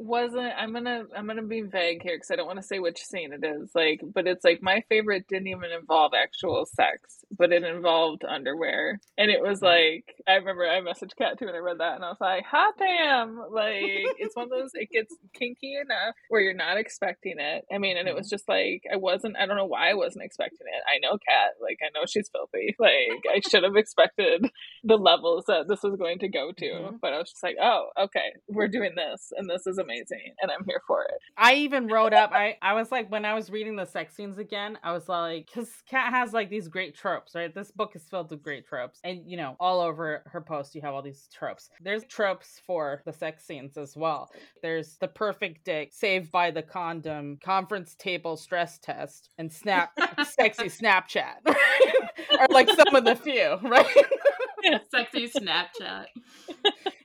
[0.00, 3.04] wasn't i'm gonna i'm gonna be vague here because i don't want to say which
[3.04, 7.52] scene it is like but it's like my favorite didn't even involve actual sex but
[7.52, 8.98] it involved underwear.
[9.16, 12.04] And it was like i remember i messaged kat too and i read that and
[12.04, 13.36] i was like hot damn!
[13.50, 17.64] Like it's one of those it gets kinky enough where you're not expecting it.
[17.72, 20.24] I mean and it was just like i wasn't i don't know why i wasn't
[20.24, 20.82] expecting it.
[20.88, 22.74] I know kat like i know she's filthy.
[22.80, 24.50] Like i should have expected
[24.82, 26.64] the levels that this was going to go to.
[26.64, 27.00] Mhm.
[27.00, 30.50] But I was just like, oh, okay, we're doing this, and this is amazing, and
[30.50, 31.18] I'm here for it.
[31.36, 32.30] I even wrote up.
[32.32, 34.78] I I was like when I was reading the sex scenes again.
[34.82, 37.54] I was like, because Kat has like these great tropes, right?
[37.54, 40.80] This book is filled with great tropes, and you know, all over her post, you
[40.82, 41.70] have all these tropes.
[41.80, 44.30] There's tropes for the sex scenes as well.
[44.62, 49.92] There's the perfect dick, saved by the condom, conference table stress test, and snap,
[50.24, 51.36] sexy Snapchat,
[52.38, 53.86] are like some of the few, right?
[54.90, 56.06] Sexy Snapchat.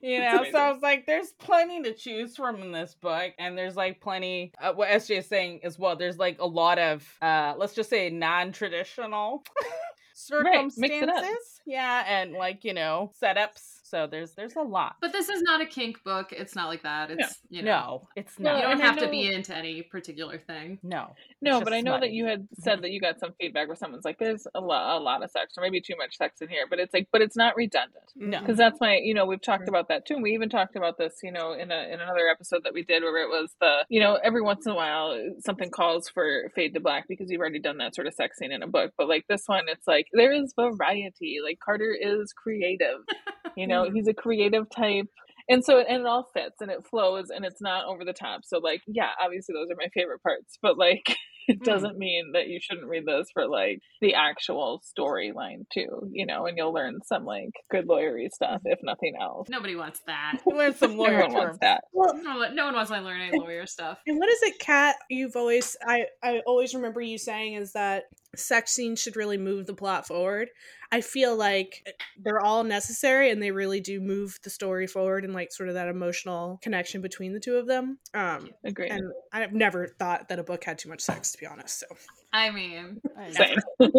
[0.05, 0.57] You know, so.
[0.59, 4.51] I was like, there's plenty to choose from in this book, and there's like plenty.
[4.61, 5.95] Uh, what SJ is saying as well.
[5.95, 9.43] There's like a lot of, uh, let's just say, non-traditional
[10.43, 11.15] Right, mix it up.
[11.15, 11.61] circumstances.
[11.65, 13.74] Yeah, and like you know, setups.
[13.85, 14.95] So there's there's a lot.
[14.99, 16.31] But this is not a kink book.
[16.31, 17.11] It's not like that.
[17.11, 18.55] It's you know No, it's not.
[18.55, 20.79] you don't and I have to be into any particular thing.
[20.81, 22.61] no, No, but I know that you had mm-hmm.
[22.63, 25.29] said that you got some feedback where someone's like, "There's a lot, a lot of
[25.29, 28.11] sex, or maybe too much sex in here," but it's like, but it's not redundant.
[28.15, 28.39] no.
[28.39, 29.69] because that's my you know we've talked mm-hmm.
[29.69, 32.27] about that too and we even talked about this you know in a in another
[32.31, 35.11] episode that we did where it was the you know every once in a while
[35.11, 38.37] uh, something calls for fade to black because you've already done that sort of sex
[38.37, 41.95] scene in a book but like this one it's like there is variety like carter
[41.99, 42.99] is creative
[43.55, 45.07] you know he's a creative type
[45.47, 48.41] and so and it all fits and it flows and it's not over the top
[48.43, 51.03] so like yeah obviously those are my favorite parts but like
[51.47, 51.63] it Mm.
[51.63, 56.47] doesn't mean that you shouldn't read this for like the actual storyline too you know
[56.47, 60.39] and you'll learn some like good lawyery stuff if nothing else Nobody wants that.
[60.47, 61.57] You learn some lawyer everyone wants terms.
[61.61, 63.99] that Well, No one, no one wants to learn any lawyer stuff.
[64.07, 64.95] And what is it, Kat?
[65.11, 69.67] You've always I I always remember you saying is that sex scenes should really move
[69.67, 70.49] the plot forward.
[70.95, 71.85] I feel like
[72.23, 75.75] they're all necessary and they really do move the story forward and like sort of
[75.75, 77.99] that emotional connection between the two of them.
[78.13, 81.45] Um agree and I've never thought that a book had too much sex to be
[81.47, 81.81] honest.
[81.81, 81.87] So
[82.31, 83.31] I mean, I.
[83.31, 83.57] Same.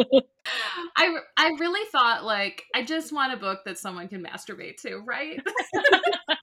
[0.97, 4.97] I I really thought like I just want a book that someone can masturbate to,
[5.01, 5.39] right?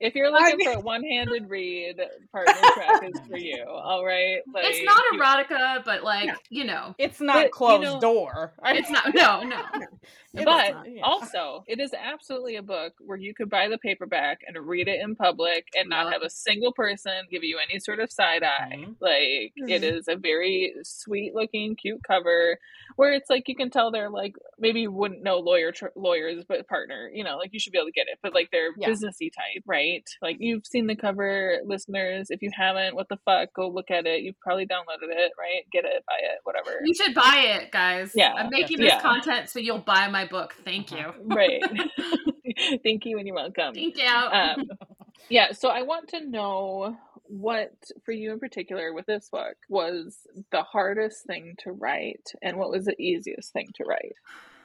[0.00, 2.00] if you're looking for a one-handed read,
[2.32, 3.64] partner track is for you.
[3.68, 6.34] All right, like, it's not you- erotica, but like Yeah.
[6.50, 8.52] you know, It's not But, you closed know- door.
[8.64, 9.14] it's not.
[9.14, 9.62] No, no.
[10.34, 11.02] But not, yeah.
[11.02, 15.00] also, it is absolutely a book where you could buy the paperback and read it
[15.00, 16.12] in public and not Yeah.
[16.12, 18.72] have a single person give you any sort of side eye.
[18.76, 18.96] Mhm.
[19.00, 19.98] Like, it Mhm.
[19.98, 22.58] is a very sweet looking, cute cover
[22.96, 26.44] where it's like you can tell they're like maybe you wouldn't know lawyer tr- lawyers,
[26.48, 27.10] but partner.
[27.12, 28.88] You know, like you should be able to get it, but like they're Yeah.
[28.88, 30.04] businessy type, right?
[30.22, 32.30] Like you've seen the cover, listeners.
[32.30, 33.52] If you haven't, what the fuck?
[33.54, 34.22] Go look at it.
[34.22, 35.62] You've probably downloaded it, right?
[35.72, 36.80] Get it, buy it, whatever.
[36.84, 38.12] You should buy it, guys.
[38.14, 40.54] Yeah, I'm making this content so you'll buy my book.
[40.64, 41.12] Thank you.
[41.24, 41.62] right.
[42.82, 43.74] Thank you and you're welcome.
[43.74, 44.06] Thank you.
[44.06, 44.64] Um,
[45.28, 47.72] yeah, so I want to know what,
[48.04, 50.18] for you in particular, with this book, was
[50.50, 54.14] the hardest thing to write and what was the easiest thing to write?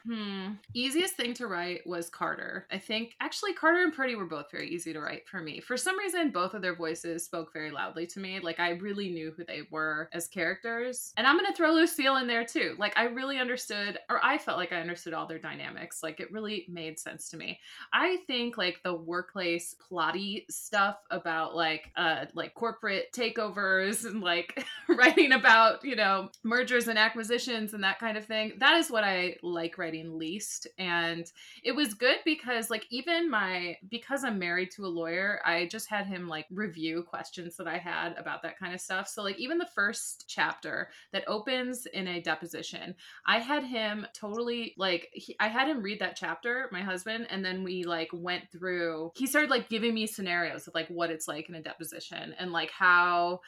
[0.05, 0.53] Hmm.
[0.73, 2.65] Easiest thing to write was Carter.
[2.71, 5.59] I think actually Carter and Purdy were both very easy to write for me.
[5.59, 8.39] For some reason, both of their voices spoke very loudly to me.
[8.39, 11.13] Like I really knew who they were as characters.
[11.17, 12.75] And I'm gonna throw Lucille in there too.
[12.77, 16.01] Like I really understood, or I felt like I understood all their dynamics.
[16.01, 17.59] Like it really made sense to me.
[17.93, 24.65] I think like the workplace plotty stuff about like uh like corporate takeovers and like
[24.87, 28.53] writing about, you know, mergers and acquisitions and that kind of thing.
[28.59, 30.67] That is what I like writing least.
[30.77, 31.31] And
[31.63, 35.89] it was good because like even my because I'm married to a lawyer, I just
[35.89, 39.07] had him like review questions that I had about that kind of stuff.
[39.07, 44.73] So like even the first chapter that opens in a deposition, I had him totally
[44.77, 48.51] like he, I had him read that chapter, my husband, and then we like went
[48.51, 49.11] through.
[49.15, 52.51] He started like giving me scenarios of like what it's like in a deposition and
[52.51, 53.41] like how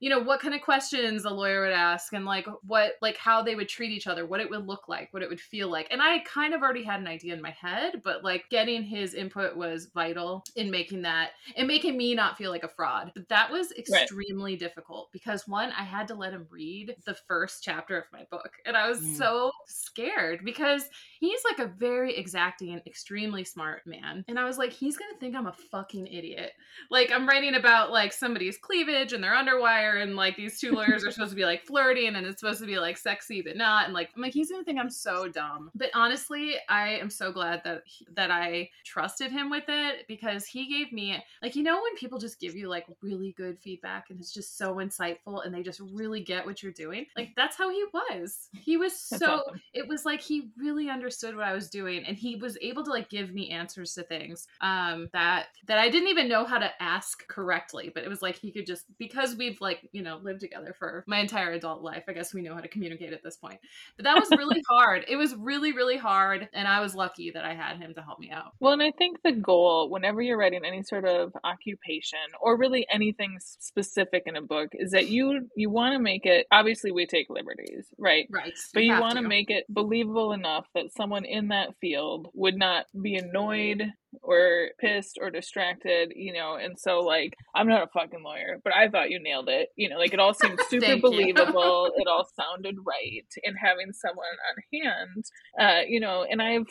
[0.00, 3.42] you know what kind of questions a lawyer would ask and like what like how
[3.42, 5.86] they would treat each other what it would look like what it would feel like.
[5.90, 9.14] And i kind of already had an idea in my head but like getting his
[9.14, 13.12] input was vital in making that and making me not feel like a fraud.
[13.14, 17.62] But that was extremely difficult because one i had to let him read the first
[17.62, 19.16] chapter of my book and i was Mm.
[19.16, 20.84] so scared because
[21.20, 24.24] he's like a very exacting and extremely smart man.
[24.28, 26.52] And i was like he's gonna think i'm a fucking idiot.
[26.90, 31.04] Like i'm writing about like somebody's cleavage and their underwire and like these two lawyers
[31.04, 33.84] are supposed to be like flirting and it's supposed to be like sexy but not
[33.84, 35.70] and like i'm like he's gonna think i'm so dumb.
[35.74, 37.82] But honestly i am so glad that
[38.14, 42.18] that i trusted him with it because he gave me like you know when people
[42.18, 45.80] just give you like really good feedback and it's just so insightful and they just
[45.92, 47.06] really get what you're doing?
[47.16, 48.48] Like that's how he was.
[48.52, 49.60] He was so awesome.
[49.72, 52.90] it was like he really understood what I was doing and he was able to
[52.90, 56.70] like give me answers to things um that that I didn't even know how to
[56.82, 60.40] ask correctly but it was like he could just because we've like you know lived
[60.40, 63.36] together for my entire adult life I guess we know how to communicate at this
[63.36, 63.58] point
[63.96, 67.44] but that was really hard it was really really hard and I was lucky that
[67.44, 70.38] I had him to help me out Well, and I think the goal, whenever you're
[70.38, 75.48] writing any sort of occupation or really anything specific in a book, is that you
[75.56, 76.46] you want to make it.
[76.52, 78.26] Obviously, we take liberties, right?
[78.30, 82.28] right But you have want to make it believable enough that someone in that field
[82.34, 83.92] would not be annoyed
[84.22, 86.56] or pissed or distracted, you know.
[86.56, 89.68] And so, like, I'm not a fucking lawyer, but I thought you nailed it.
[89.76, 91.90] You know, like it all seemed super believable.
[91.96, 95.24] it all sounded right, and having someone on hand,
[95.58, 96.66] uh, you know, and I've.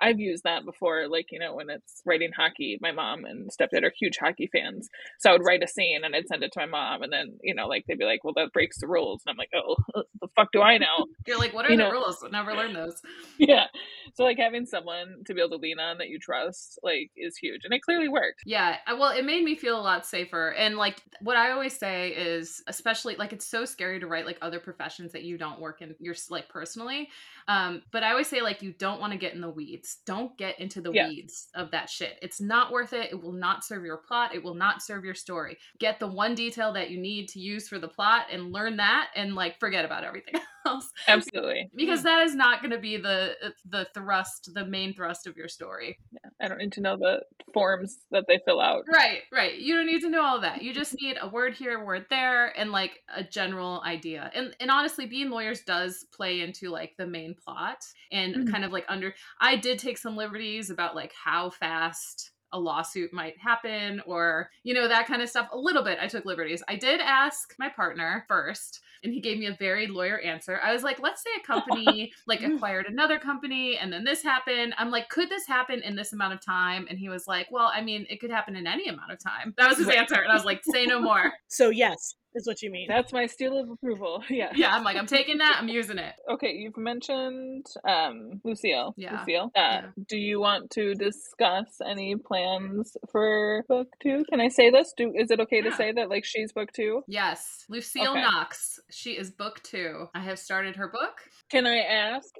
[0.00, 3.84] I've used that before, like, you know, when it's writing hockey, my mom and stepdad
[3.84, 4.88] are huge hockey fans.
[5.20, 7.38] So I would write a scene and I'd send it to my mom, and then,
[7.42, 9.22] you know, like, they'd be like, well, that breaks the rules.
[9.26, 9.76] And I'm like, oh,
[10.20, 11.06] the fuck do I know?
[11.26, 13.00] you're like what are you the know- rules I never learned those
[13.38, 13.66] yeah.
[14.14, 17.36] So, like, having someone to be able to lean on that you trust, like, is
[17.36, 17.62] huge.
[17.64, 18.42] And it clearly worked.
[18.44, 20.50] Yeah, well, it made me feel a lot safer.
[20.50, 24.38] And like what I always say is, especially like it's so scary to write like
[24.42, 27.08] other professions that you don't work in, you're like personally.
[27.48, 29.81] Um, but I always say like you don't want to get in the weeds.
[30.06, 31.08] Don't get into the Yeah.
[31.08, 32.18] weeds of that shit.
[32.22, 33.10] It's not worth it.
[33.12, 34.34] It will not serve your plot.
[34.34, 35.58] It will not serve your story.
[35.78, 39.10] Get the one detail that you need to use for the plot and learn that,
[39.14, 40.34] and like forget about everything
[40.66, 41.70] else Absolutely.
[41.74, 43.34] because that is not going to be the
[43.68, 45.98] the thrust, the main thrust of your story.
[46.12, 46.30] Yeah.
[46.40, 47.20] I don't need to know the
[47.54, 48.84] forms that they fill out.
[48.92, 49.56] Right, right.
[49.58, 50.62] You don't need to know all that.
[50.62, 54.30] You just need a word here, a word there, and like a general idea.
[54.34, 57.78] And and honestly, being lawyers does play into like the main plot
[58.10, 58.50] and Mhm.
[58.50, 59.14] kind of like under.
[59.40, 64.74] I did take some liberties about like how fast a lawsuit might happen or you
[64.74, 66.62] know that kind of stuff a little bit i took liberties.
[66.68, 70.60] I did ask my partner first and he gave me a very lawyer answer.
[70.62, 72.56] I was like let's say a company like mm.
[72.56, 74.74] acquired another company and then this happened.
[74.78, 76.86] I'm like could this happen in this amount of time?
[76.88, 79.54] And he was like well i mean it could happen in any amount of time.
[79.56, 81.32] That was his answer and i was like say no more.
[81.48, 82.86] So yes, is what you mean.
[82.88, 84.22] That's my seal of approval.
[84.30, 84.50] Yeah.
[84.54, 85.56] Yeah, I'm like, I'm taking that.
[85.60, 86.14] I'm using it.
[86.30, 88.94] Okay, you've mentioned um Lucille.
[88.96, 89.20] Yeah.
[89.20, 89.50] Lucille.
[89.54, 89.82] Uh, Yeah.
[90.08, 94.24] Do you want to discuss any plans for book two?
[94.30, 94.92] Can I say this?
[94.96, 97.02] Do is it okay to say that like she's book two?
[97.06, 98.20] Yes, Lucille Okay.
[98.22, 98.80] Knox.
[98.90, 100.06] She is book two.
[100.14, 101.20] I have started her book.
[101.50, 102.30] Can I ask?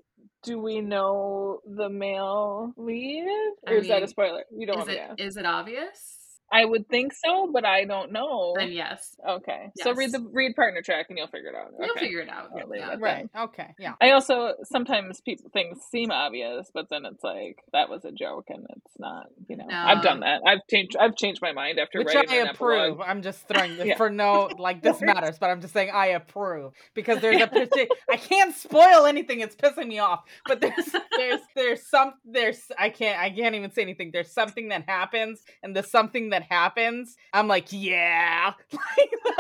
[0.45, 3.25] Do we know the male lead,
[3.67, 4.43] or I is that a spoiler?
[4.57, 5.21] You don't Is want it to ask.
[5.21, 6.22] is it obvious?
[6.53, 8.55] I would think so, but I don't know.
[8.57, 11.73] Then yes, Okay, so read the read partner track and you'll figure it out.
[11.81, 12.51] you'll figure it out.
[12.53, 12.93] I'll Yeah.
[12.93, 13.01] it.
[13.01, 13.29] Right.
[13.37, 13.75] Okay.
[13.79, 13.95] Yeah.
[14.01, 18.47] I also sometimes people things seem obvious, but then it's like that was a joke
[18.49, 19.27] and it's not.
[19.49, 20.43] You know, I've done that.
[20.47, 20.97] I've changed.
[21.01, 22.93] I've changed my mind after Which writing I an approve.
[22.93, 23.07] epilogue.
[23.09, 23.97] I'm just throwing this Yeah.
[23.97, 27.89] for no like this matters, but I'm just saying I approve because there's a partic-
[28.11, 29.41] I can't spoil anything.
[29.41, 30.25] It's pissing me off.
[30.47, 34.11] But there's there's there's some there's I can't I can't even say anything.
[34.13, 38.55] There's something that happens, and the something that happens, I'm like yeah.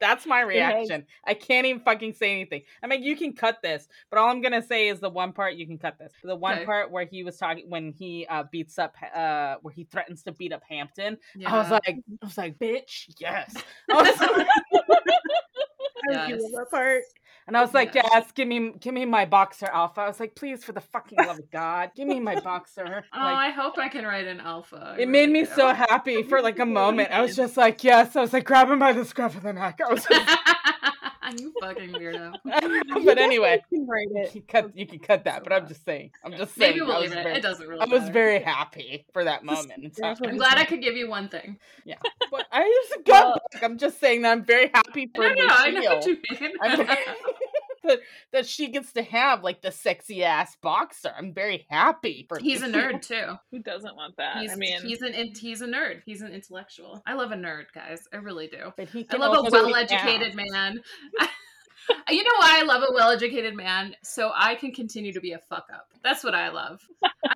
[0.00, 1.06] That's my reaction.
[1.24, 2.62] I can't even fucking say anything.
[2.82, 5.54] I mean, you can cut this, but all I'm gonna say is the one part
[5.54, 6.12] you can cut this.
[6.22, 6.64] The one Okay.
[6.66, 10.32] part where he was talking when he uh, beats up, uh, where he threatens to
[10.32, 11.16] beat up Hampton.
[11.34, 11.54] Yeah.
[11.54, 13.54] I was like, I was like, bitch, yes.
[13.90, 14.46] I was like-
[16.10, 16.40] Yes.
[16.42, 17.02] love that part.
[17.46, 18.06] And I was like, Yes.
[18.12, 20.00] yes, give me, give me my boxer alpha.
[20.02, 23.04] I was like, please, for the fucking love of God, give me my boxer.
[23.14, 24.96] oh, Like, I hope I can write an alpha.
[24.98, 27.10] It made me so happy for like a moment.
[27.10, 28.16] I was just like, yes.
[28.16, 29.80] I was like, grab him by the scruff of the neck.
[29.86, 30.30] I was just,
[31.40, 32.34] you fucking weirdo.
[33.04, 35.44] but anyway, You can write you can cut, you can cut that.
[35.44, 36.72] But I'm just saying, I'm just saying.
[36.72, 37.22] Maybe I we'll was leave it.
[37.22, 38.12] very- It doesn't really I was matter.
[38.12, 39.72] very happy for that moment.
[39.84, 40.30] in That's what time.
[40.30, 41.58] I'm glad I could give you one thing.
[41.84, 41.96] Yeah,
[42.30, 45.34] but I just a good Well- I'm just saying that I'm very happy for I
[45.34, 46.16] know, I know what Lucille.
[46.30, 47.38] you mean.
[47.84, 48.00] I'm that
[48.32, 51.12] that she gets to have like the sexy ass boxer.
[51.16, 52.38] I'm very happy for.
[52.38, 53.34] He's a nerd too.
[53.50, 54.38] Who doesn't want that?
[54.38, 56.02] He's, I mean, he's an in- he's a nerd.
[56.04, 57.02] He's an intellectual.
[57.06, 58.08] I love a nerd, guys.
[58.12, 58.72] I really do.
[58.76, 60.80] But he I love a well-educated man.
[62.10, 63.94] you know why I love a well-educated man?
[64.02, 65.88] So I can continue to be a fuck up.
[66.02, 66.80] That's what I love.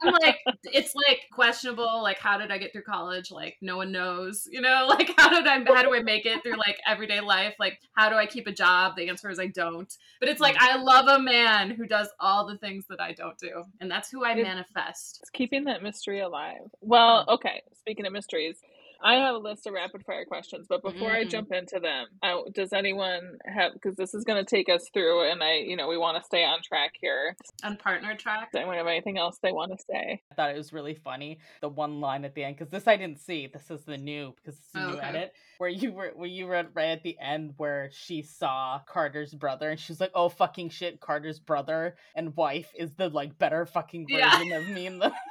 [0.03, 2.03] I'm like, it's like questionable.
[2.03, 3.31] Like, how did I get through college?
[3.31, 4.47] Like, no one knows.
[4.51, 7.55] You know, like how did I how do I make it through like everyday life?
[7.59, 8.97] Like, how do I keep a job?
[8.97, 9.93] The answer is I don't.
[10.21, 10.63] But it's like mm.
[10.63, 14.11] I love a man who does all the things that I don't do, and that's
[14.11, 15.21] who I manifest.
[15.23, 16.71] it's keeping that mystery alive.
[16.81, 17.35] Well, mm.
[17.35, 17.63] okay.
[17.75, 18.59] Speaking of mysteries,
[19.03, 21.31] I have a list of rapid fire questions, but before I Mm.
[21.31, 23.73] jump into them, I, does anyone have?
[23.73, 26.25] Because this is going to take us through, and I, you know, we want to
[26.25, 27.37] stay on track here.
[27.63, 28.51] On partner track.
[28.51, 30.21] Does anyone have anything else they want to say?
[30.33, 31.39] I thought it was really funny.
[31.61, 33.47] The one line at the end, because this I didn't see.
[33.47, 35.07] This is the new because it's the Oh, new okay.
[35.09, 39.35] edit where you were where you read right at the end where she saw Carter's
[39.35, 43.65] brother and she's like, "Oh fucking shit, Carter's brother and wife is the like better
[43.67, 44.31] fucking Yeah.
[44.31, 45.13] version of me." And the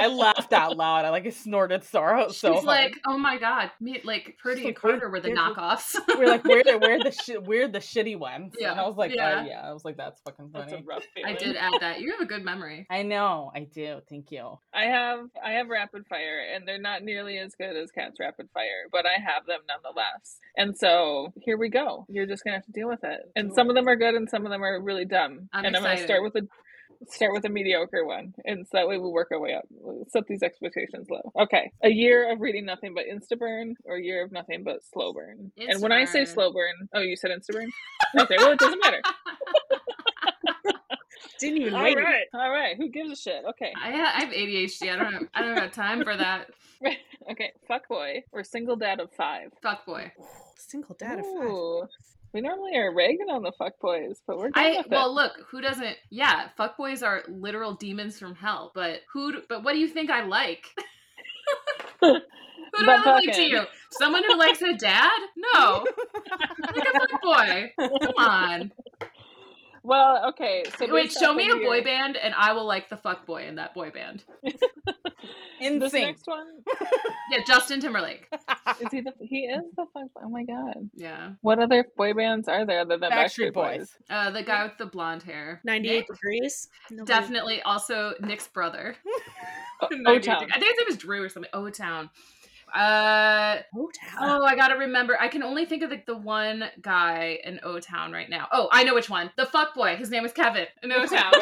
[0.00, 1.04] I laughed out loud.
[1.04, 2.64] I like I snorted sorrow She's so hard.
[2.64, 5.94] like, oh my god, me like Purdy and like, where- Carter were the knockoffs.
[6.18, 8.54] we're like, we're the we're the shit we're the shitty ones.
[8.58, 9.42] Yeah, And I was like, oh, yeah.
[9.44, 9.60] oh yeah.
[9.68, 10.84] I was like, that's fucking That's a funny.
[10.86, 11.34] rough feeling.
[11.34, 12.00] I did add that.
[12.00, 12.86] You have a good memory.
[12.90, 14.00] I know, I do.
[14.08, 14.58] Thank you.
[14.74, 18.48] I have I have rapid fire, and they're not nearly as good as Kat's rapid
[18.54, 20.38] fire, but I have them nonetheless.
[20.56, 22.06] And so here we go.
[22.08, 23.20] You're just gonna have to deal with it.
[23.36, 25.48] And some of them are good, and some of them are really dumb.
[25.52, 26.46] I'm and I'm gonna start with a
[27.08, 29.64] start with a mediocre one, and so that way we'll work our way up.
[29.70, 31.32] We'll set these expectations low.
[31.42, 35.12] Okay, a year of reading nothing but Instaburn, or a year of nothing but slow
[35.12, 35.52] burn.
[35.56, 36.34] And when I say Instaburn.
[36.34, 37.68] slow burn, oh, you said Instaburn.
[38.18, 39.00] Okay, well it doesn't matter.
[41.38, 41.96] Didn't even All wait.
[41.96, 42.76] right, all right.
[42.76, 43.42] Who gives a shit?
[43.48, 43.72] Okay.
[43.82, 44.92] I, I have ADHD.
[44.92, 46.50] I don't have, I don't have time for that.
[47.30, 49.50] okay, fuckboy or single dad of five.
[49.62, 50.12] Fuck boy.
[50.56, 51.88] Single dad of five.
[52.32, 55.14] We normally are ragging on the fuckboys, but we're I with well it.
[55.14, 58.70] look, who doesn't yeah, fuck boys are literal demons from hell.
[58.74, 60.64] But who but what do you think I like?
[62.00, 62.20] who do
[62.72, 63.62] But I look like to you?
[63.90, 65.18] Someone who likes a dad?
[65.36, 65.84] No.
[66.74, 67.72] like a fuck boy.
[67.78, 68.72] Come on.
[69.82, 70.64] Well, okay.
[70.78, 73.56] So Wait, show me a boy band and I will like the fuck boy in
[73.56, 74.24] that boy band.
[75.60, 76.06] In This sync.
[76.06, 76.46] next one
[77.30, 78.26] Yeah, Justin Timberlake.
[78.80, 80.08] is he the he is the fuck.
[80.22, 80.88] Oh my god!
[80.94, 81.32] Yeah.
[81.42, 83.94] What other boy bands are there other than Backstreet Boys.
[84.08, 85.60] Uh, the guy with the blonde hair.
[85.64, 86.06] 98 Nick?
[86.06, 86.68] degrees.
[86.90, 88.96] Nobody- Definitely also Nick's brother.
[90.06, 90.46] O Town.
[90.52, 91.50] I think his name is Drew or something.
[91.54, 92.08] O Town.
[92.74, 94.18] Uh Oh, town.
[94.20, 95.20] oh, I gotta remember.
[95.20, 98.46] I can only think of like the one guy in O Town right now.
[98.52, 99.30] Oh, I know which one.
[99.36, 99.96] The fuck boy.
[99.96, 101.32] His name is Kevin in O Town.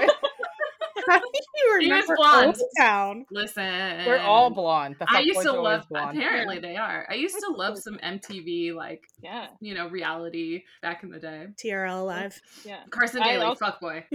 [1.09, 2.57] How do you He was remember blonde.
[2.61, 3.27] O Town?
[3.31, 3.65] Listen,
[4.05, 4.97] They're all blonde.
[4.99, 5.89] The I used to love.
[5.89, 6.19] blonde.
[6.19, 7.07] Apparently, they are.
[7.11, 11.47] I used to love some MTV, like Yeah, you know, reality back in the day.
[11.57, 12.41] TRL Live.
[12.65, 12.81] yeah.
[12.91, 14.05] Carson Daly, also- fuck boy.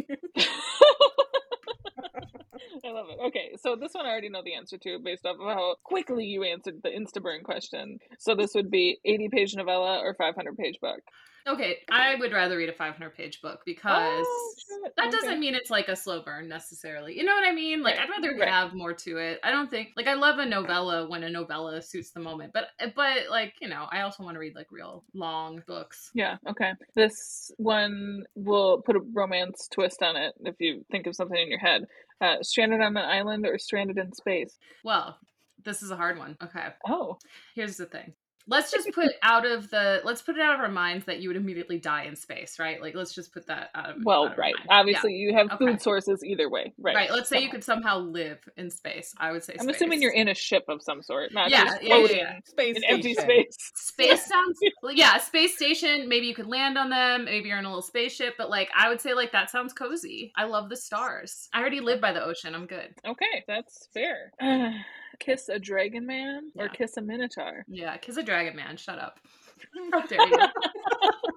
[2.86, 3.18] I love it.
[3.28, 6.26] Okay, so this one I already know the answer to based off of how quickly
[6.26, 8.00] you answered the Instaburn question.
[8.20, 11.00] So this would be 80 page novella or 500 page book.
[11.48, 14.30] Okay, I would rather read a 500 page book because
[14.68, 15.12] Oh, that Okay.
[15.12, 17.18] doesn't mean it's like a slow burn necessarily.
[17.18, 17.82] You know what I mean?
[17.82, 18.54] Like Right, I'd rather right.
[18.54, 19.40] have more to it.
[19.44, 22.70] I don't think like I love a novella when a novella suits the moment, but
[22.96, 26.14] but like you know I also want to read like real long books.
[26.16, 26.74] Yeah, okay.
[26.96, 31.50] This one will put a romance twist on it if you think of something in
[31.50, 31.86] your head.
[32.22, 34.60] Uh, stranded on an island or stranded in space?
[34.84, 35.20] Well,
[35.58, 36.38] this is a hard one.
[36.42, 37.20] Okay, Oh,
[37.56, 38.16] here's the thing.
[38.48, 41.30] Let's just put out of the let's put it out of our minds that you
[41.30, 42.82] would immediately die in space, right?
[42.82, 44.54] Like let's just put that out of well, out of our right.
[44.56, 44.68] minds.
[44.70, 44.80] Yeah.
[44.80, 45.66] Obviously, you have Okay.
[45.66, 46.74] food sources either way.
[46.78, 46.96] Right.
[46.96, 47.12] Right.
[47.12, 49.14] Let's say you could somehow live in space.
[49.18, 49.56] I would say.
[49.60, 52.18] I'm assuming you're in a ship of some sort, not Yeah, just yeah, yeah, floating
[52.18, 52.40] yeah.
[52.46, 53.30] Space in empty station.
[53.30, 53.72] space.
[53.76, 54.60] Space sounds
[54.92, 56.10] yeah, space station.
[56.10, 57.26] Maybe you could land on them.
[57.26, 60.32] Maybe you're in a little spaceship, but like I would say, like that sounds cozy.
[60.36, 61.50] I love the stars.
[61.54, 62.56] I already live by the ocean.
[62.56, 62.94] I'm good.
[63.06, 64.32] Okay, that's fair.
[65.20, 67.66] kiss a dragon man or kiss a minotaur?
[67.68, 68.78] Yeah, kiss a dragon man.
[68.78, 69.20] Shut up.
[69.92, 70.38] How dare you?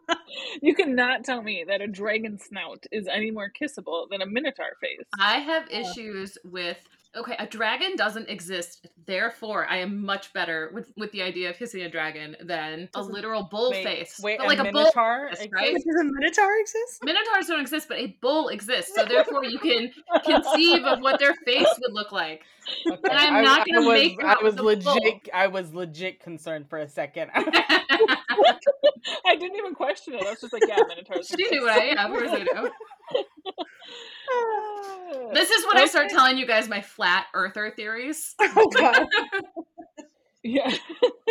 [0.63, 4.77] you cannot tell me that a dragon snout is any more kissable than a minotaur
[4.81, 5.07] face.
[5.21, 6.79] I have issues with.
[7.17, 8.87] Okay, a dragon doesn't exist.
[9.07, 12.87] Therefore, I am much better with with the idea of hissing a dragon than a
[12.99, 14.21] Doesn't- literal bull Wait, face.
[14.23, 15.55] Wait, But like a bull minotaur exists, exists?
[15.55, 15.75] right?
[15.75, 17.05] Does a minotaur exist?
[17.05, 18.95] Minotaurs don't exist, but a bull exists.
[18.95, 19.91] So therefore, you can
[20.25, 22.43] conceive of what their face would look like.
[22.91, 24.95] Okay, And I'm I- not I gonna was- make I out was with a bull.
[24.97, 25.29] legit.
[25.33, 27.31] I was legit concerned for a second.
[29.25, 30.23] I didn't even question it.
[30.27, 31.29] I was just like, yeah, minotaurs.
[31.29, 32.13] she knew what I am.
[32.13, 32.71] Of course I do.
[35.33, 38.35] This is when I start telling you guys my flat earther theories.
[38.41, 39.07] Oh god.
[40.43, 40.71] Yeah.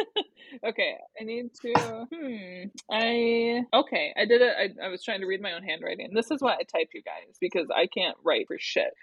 [0.67, 2.05] okay, I need to.
[2.13, 2.67] Hmm.
[2.91, 4.13] I okay.
[4.17, 4.53] I did it.
[4.59, 6.09] I, I was trying to read my own handwriting.
[6.13, 8.93] This is why I type, you guys, because I can't write for shit.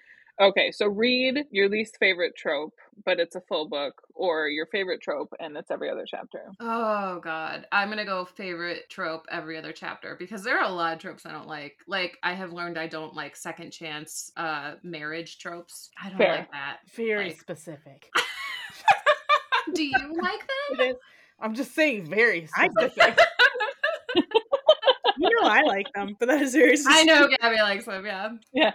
[0.41, 2.74] Okay, so read your least favorite trope,
[3.05, 6.47] but it's a full book, or your favorite trope, and it's every other chapter.
[6.59, 10.95] Oh god, I'm gonna go favorite trope every other chapter because there are a lot
[10.95, 11.76] of tropes I don't like.
[11.87, 15.91] Like I have learned I don't like second chance uh marriage tropes.
[16.03, 16.37] I don't Fair.
[16.37, 16.78] like that.
[16.97, 18.09] very Like- specific.
[19.74, 20.95] Do you like them?
[21.41, 23.18] I'm just saying, very I- specific.
[25.18, 28.05] You know I like them, but that is very I know Gabby likes them.
[28.05, 28.30] Yeah.
[28.53, 28.72] Yeah.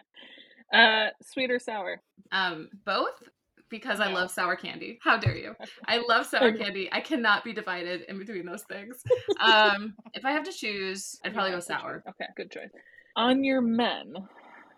[0.73, 2.01] Uh, sweet or sour?
[2.31, 3.23] Um, both
[3.69, 4.97] because I love sour candy.
[5.01, 5.53] How dare you?
[5.85, 6.89] I love sour candy.
[6.91, 9.03] I cannot be divided in between those things.
[9.39, 12.03] Um, if I have to choose, I'd probably go sour.
[12.09, 12.69] Okay, good choice.
[13.15, 14.15] On your men,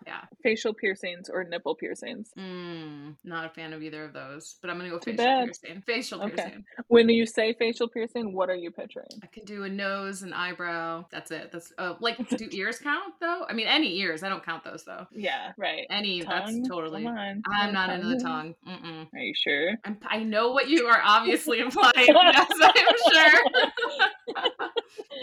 [0.06, 0.20] Yeah.
[0.42, 2.30] facial piercings or nipple piercings?
[2.38, 5.44] Mm, not a fan of either of those, but I'm gonna go Too facial bad.
[5.46, 5.82] piercing.
[5.86, 6.34] Facial Okay.
[6.36, 6.64] piercing.
[6.88, 9.06] When you say facial piercing, what are you picturing?
[9.22, 11.04] I can do a nose, an eyebrow.
[11.10, 11.50] That's it.
[11.52, 13.44] That's uh, like, do ears count though?
[13.48, 14.22] I mean, any ears.
[14.22, 15.06] I don't count those though.
[15.12, 15.86] Yeah, right.
[15.90, 16.22] Any.
[16.22, 17.06] That's totally.
[17.06, 18.54] I'm No not into the tongue.
[18.66, 19.08] Mm-mm.
[19.12, 19.72] Are you sure?
[19.84, 21.92] I'm, I know what you are obviously implying.
[21.96, 23.42] yes, I'm sure.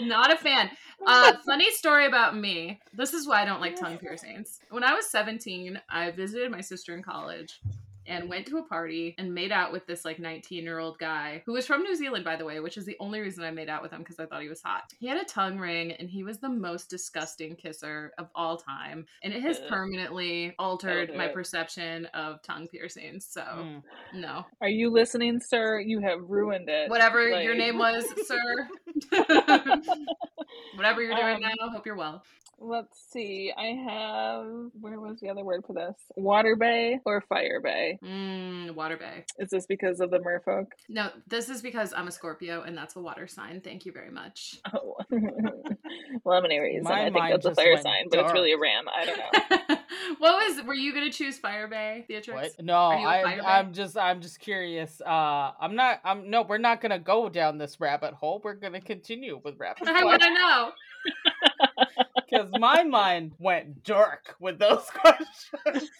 [0.02, 0.70] Not a fan.
[1.06, 2.80] Uh, funny story about me.
[2.92, 4.60] This is why I don't like tongue piercings.
[4.70, 7.60] When I was 17, I visited my sister in college
[8.06, 11.42] and went to a party and made out with this like 19 year old guy
[11.44, 13.68] who was from New Zealand, by the way, which is the only reason I made
[13.68, 14.94] out with him because I thought he was hot.
[14.98, 19.04] He had a tongue ring and he was the most disgusting kisser of all time.
[19.22, 23.26] And it has permanently altered my perception of tongue piercings.
[23.30, 23.82] So, Mm.
[24.14, 24.46] no.
[24.62, 25.78] Are you listening, sir?
[25.80, 26.88] You have ruined it.
[26.88, 28.68] Whatever your name was, sir.
[30.74, 32.22] Whatever you're doing Um, now, hope you're well.
[32.60, 33.52] Let's see.
[33.56, 34.46] I have.
[34.80, 35.94] Where was the other word for this?
[36.16, 37.98] Water bay or fire bay?
[38.04, 39.24] Mm, water bay.
[39.38, 40.66] Is this because of the merfolk?
[40.88, 43.60] No, this is because I'm a Scorpio and that's a water sign.
[43.60, 44.60] Thank you very much.
[44.74, 44.96] Oh.
[46.24, 48.32] well, I'm an Aries, My and I think that's a fire went sign, but it's
[48.32, 48.84] really a ram.
[48.88, 49.76] I don't know.
[50.18, 50.64] what was?
[50.64, 52.56] Were you gonna choose Fire Bay, Beatrix?
[52.56, 52.64] What?
[52.64, 55.00] No, Are you a I, fire I'm just, I'm just curious.
[55.00, 58.40] Uh, I'm not, I'm no, we're not gonna go down this rabbit hole.
[58.44, 60.72] We're gonna continue with rapid I fire want to know.
[62.30, 65.90] because my mind went dark with those questions.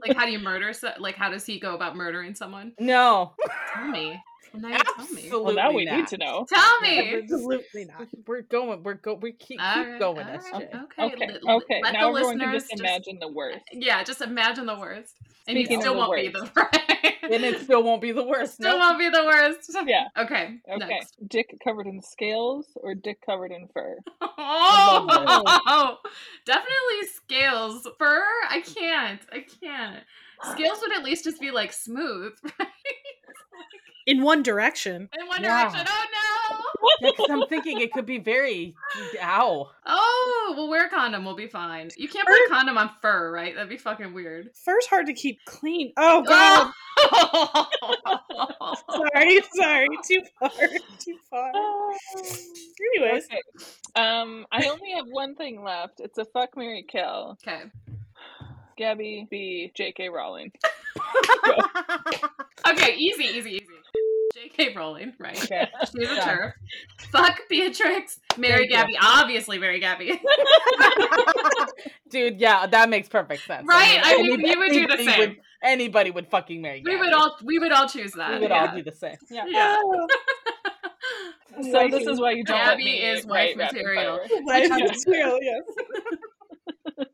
[0.00, 0.72] Like, how do you murder?
[0.72, 2.72] So- like, how does he go about murdering someone?
[2.78, 3.34] No,
[3.74, 4.20] Tell me.
[4.52, 5.28] Well, now you tell me.
[5.30, 5.96] Well, now we not.
[5.96, 6.46] need to know.
[6.52, 7.22] Tell me.
[7.22, 8.06] Absolutely not.
[8.26, 10.52] we're going, we're go, we keep, keep right, going, all SJ.
[10.52, 11.04] right, Okay.
[11.04, 11.80] Okay, li- li- okay.
[11.82, 13.64] Let Now the everyone listeners can just imagine the worst.
[13.72, 15.14] Yeah, just imagine the worst,
[15.48, 17.14] and of still won't be the right.
[17.22, 18.54] And it still won't be the worst.
[18.60, 19.70] still No, won't be the worst.
[19.86, 20.08] Yeah.
[20.18, 20.58] Okay.
[20.70, 20.86] Okay.
[20.86, 21.16] Next.
[21.28, 23.96] Dick covered in scales or dick covered in fur?
[24.44, 25.98] Oh,
[26.44, 27.88] definitely scales.
[27.98, 29.20] Fur, I can't.
[29.32, 30.02] I can't.
[30.52, 32.68] Scales would at least just be like smooth, right?
[34.06, 35.08] In one direction.
[35.18, 35.70] In one Yeah.
[35.70, 35.86] direction.
[35.88, 37.10] Oh no.
[37.10, 38.74] because I'm thinking it could be very
[39.22, 39.70] ow.
[39.86, 41.24] Oh, we'll wear a condom.
[41.24, 41.90] We'll be fine.
[41.96, 43.54] You can't put a condom on fur, right?
[43.54, 44.50] That'd be fucking weird.
[44.54, 45.92] Fur's hard to keep clean.
[45.96, 46.72] Oh god.
[48.90, 49.88] sorry, sorry.
[50.06, 50.50] Too far.
[50.98, 51.52] Too far.
[52.96, 53.24] Anyways.
[53.26, 53.40] Okay.
[53.94, 56.00] Um, I only have one thing left.
[56.00, 57.38] It's a fuck Mary kill.
[57.46, 57.64] okay.
[58.76, 59.70] Gabby B.
[59.74, 60.08] J.K.
[60.08, 60.50] Rowling.
[62.64, 63.66] Okay, easy, easy, easy.
[64.32, 64.74] J.K.
[64.74, 65.36] Rowling, right?
[65.44, 65.68] Okay.
[65.84, 66.28] She's a Done.
[66.28, 66.52] TERF.
[67.10, 68.18] Fuck Beatrix.
[68.38, 68.76] Marry Thank you.
[68.76, 68.98] Gabby.
[69.02, 70.20] Obviously, marry Gabby.
[72.10, 73.66] Dude, yeah, that makes perfect sense.
[73.66, 74.00] Right?
[74.02, 75.18] I mean, any- you would do the anybody same.
[75.20, 76.82] Would, anybody would fucking marry.
[76.84, 77.00] we Gabby.
[77.06, 78.32] would all we would all choose that.
[78.34, 78.66] We would yeah.
[78.70, 79.16] all do the same.
[79.30, 79.44] Yeah.
[79.48, 79.80] Yeah.
[81.70, 84.18] So this is why you don't let Gabby me is wife write material.
[84.18, 84.42] fire.
[84.46, 84.86] Life Yeah.
[84.86, 85.38] material,
[86.96, 87.06] yes.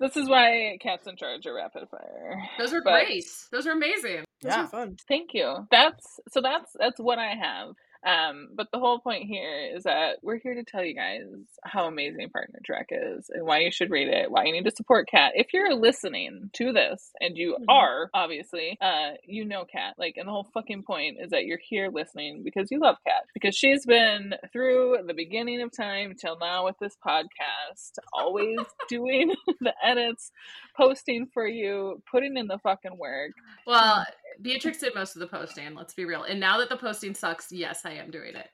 [0.00, 2.42] This is why Kat's in charge are rapid fire.
[2.58, 3.24] Those are But- great.
[3.52, 4.24] Those are amazing.
[4.42, 4.66] Those Yeah.
[4.66, 4.96] fun.
[5.08, 5.66] Thank you.
[5.70, 7.68] That's so that's that's what I have.
[8.02, 11.20] Um, but the whole point here is that we're here to tell you guys
[11.64, 14.70] how amazing Partner Track is and why you should read it, why you need to
[14.70, 15.32] support Kat.
[15.34, 17.64] If you're listening to this, and you Mhm.
[17.68, 19.96] are, obviously, uh, you know Kat.
[19.98, 23.24] Like, and the whole fucking point is that you're here listening because you love Kat.
[23.34, 29.34] Because she's been through the beginning of time till now with this podcast, always doing
[29.60, 30.32] the edits,
[30.74, 33.32] posting for you, putting in the fucking work.
[33.66, 34.06] Well,
[34.42, 36.24] Beatrix did most of the posting, let's be real.
[36.24, 38.48] And now that the posting sucks, yes, I am doing it.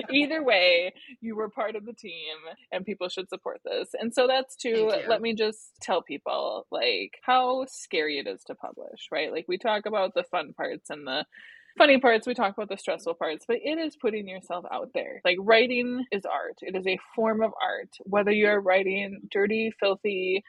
[0.10, 2.36] either way, you were part of the team
[2.72, 3.90] and people should support this.
[3.98, 8.54] And so that's to let me just tell people like how scary it is to
[8.54, 9.32] publish, right?
[9.32, 11.24] Like we talk about the fun parts and the
[11.80, 15.22] funny parts, we talk about the stressful parts, but it is putting yourself out there.
[15.24, 16.58] Like writing is art.
[16.60, 17.88] It is a form of art.
[18.04, 20.44] Whether you're writing dirty, filthy,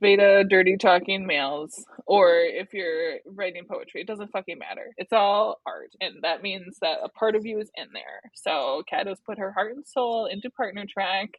[0.00, 5.60] beta dirty talking males or if you're writing poetry it doesn't fucking matter it's all
[5.66, 9.18] art and that means that a part of you is in there so kat has
[9.24, 11.30] put her heart and soul into partner track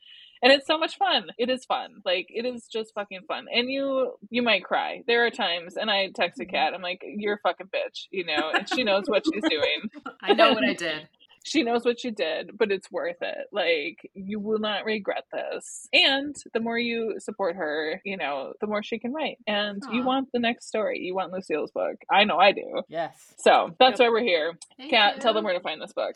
[0.41, 3.69] and it's so much fun it is fun like it is just fucking fun and
[3.69, 6.51] you you might cry there are times and i text a mm-hmm.
[6.51, 9.81] kat i'm like you're a fucking bitch you know and she knows what she's doing
[10.21, 11.07] I know what I did.
[11.43, 13.47] she knows what she did, but it's worth it.
[13.51, 15.87] Like, you will not regret this.
[15.93, 19.37] And the more you support her, you know, the more she can write.
[19.47, 20.99] And you want the next story.
[20.99, 21.95] You want Lucille's book.
[22.11, 22.81] I know I do.
[22.89, 23.33] Yes.
[23.37, 24.07] So that's Yep.
[24.07, 24.57] why we're here.
[24.77, 26.15] Thank Kat, tell them where to find this book.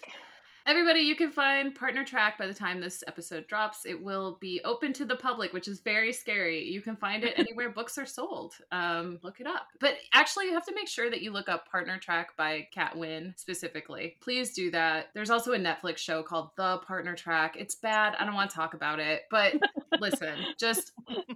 [0.67, 3.85] Everybody, you can find Partner Track by the time this episode drops.
[3.85, 6.63] It will be open to the public, which is very scary.
[6.63, 8.53] You can find it anywhere books are sold.
[8.71, 9.67] Um, look it up.
[9.79, 12.95] But actually, you have to make sure that you look up Partner Track by Kat
[12.95, 14.17] Wynn specifically.
[14.21, 15.07] Please do that.
[15.15, 17.55] There's also a Netflix show called The Partner Track.
[17.57, 18.13] It's bad.
[18.19, 19.55] I don't want to talk about it, but
[19.99, 20.91] listen, just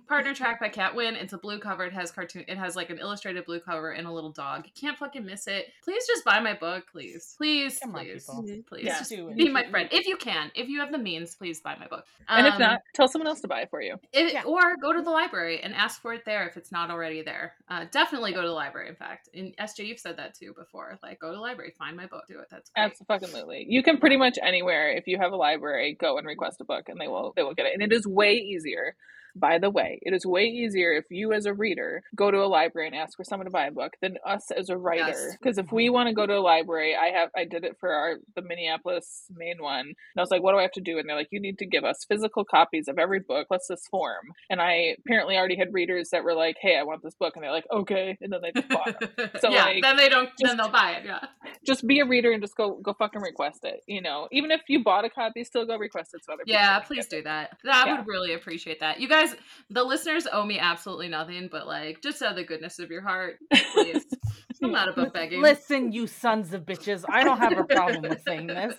[0.07, 1.15] Partner Track by Kat Wynn.
[1.15, 1.83] It's a blue cover.
[1.85, 2.45] It has cartoon.
[2.47, 4.65] It has like an illustrated blue cover and a little dog.
[4.67, 5.69] You can't fucking miss it.
[5.83, 8.45] Please just buy my book, please, please, Come please, people.
[8.67, 8.85] please.
[8.85, 8.99] Yeah.
[8.99, 10.51] Just Do be my friend if you can.
[10.55, 12.05] If you have the means, please buy my book.
[12.27, 13.97] and if Um, not, tell someone else to buy it for you.
[14.13, 14.43] if- Yeah.
[14.43, 17.53] or go to the library and ask for it there if it's not already there.
[17.69, 18.89] Uh, definitely go to the library.
[18.89, 20.97] In fact, and SJ, you've said that too before.
[21.03, 22.47] Like, go to the library, find my book, do it.
[22.49, 22.93] That's great.
[23.09, 23.65] Absolutely.
[23.69, 26.89] You can pretty much anywhere if you have a library, go and request a book
[26.89, 27.73] and they will they will get it.
[27.73, 28.95] And it is way easier.
[29.35, 32.47] By the way, it is way easier if you as a reader go to a
[32.47, 35.07] library and ask for someone to buy a book than us as a writer.
[35.07, 35.37] Yes.
[35.39, 35.93] Because if we mm-hmm.
[35.93, 39.25] want to go to a library, I have I did it for our the Minneapolis
[39.35, 39.87] main one.
[39.87, 40.97] And I was like, what do I have to do?
[40.97, 43.87] And they're like, you need to give us physical copies of every book plus this
[43.89, 44.31] form.
[44.49, 47.35] And I apparently already had readers that were like, hey, I want this book.
[47.35, 48.17] And they're like, okay.
[48.21, 49.31] And then they just bought it.
[49.41, 50.29] So, yeah, like, then they don't.
[50.39, 51.05] just- then they'll buy it.
[51.05, 51.19] Yeah.
[51.65, 53.81] just be a reader and just go go fucking request it.
[53.87, 56.43] You know, even if you bought a copy, still go request it so other.
[56.45, 57.57] Yeah, please do that.
[57.65, 57.97] I Yeah.
[57.97, 58.99] would really appreciate that.
[58.99, 59.24] You guys,
[59.69, 63.01] the listeners owe me absolutely nothing, but like, just out of the goodness of your
[63.01, 63.37] heart,
[63.73, 64.05] please.
[64.63, 65.41] I'm not above begging.
[65.41, 67.03] Listen, you sons of bitches.
[67.09, 68.73] I don't have a problem with saying this.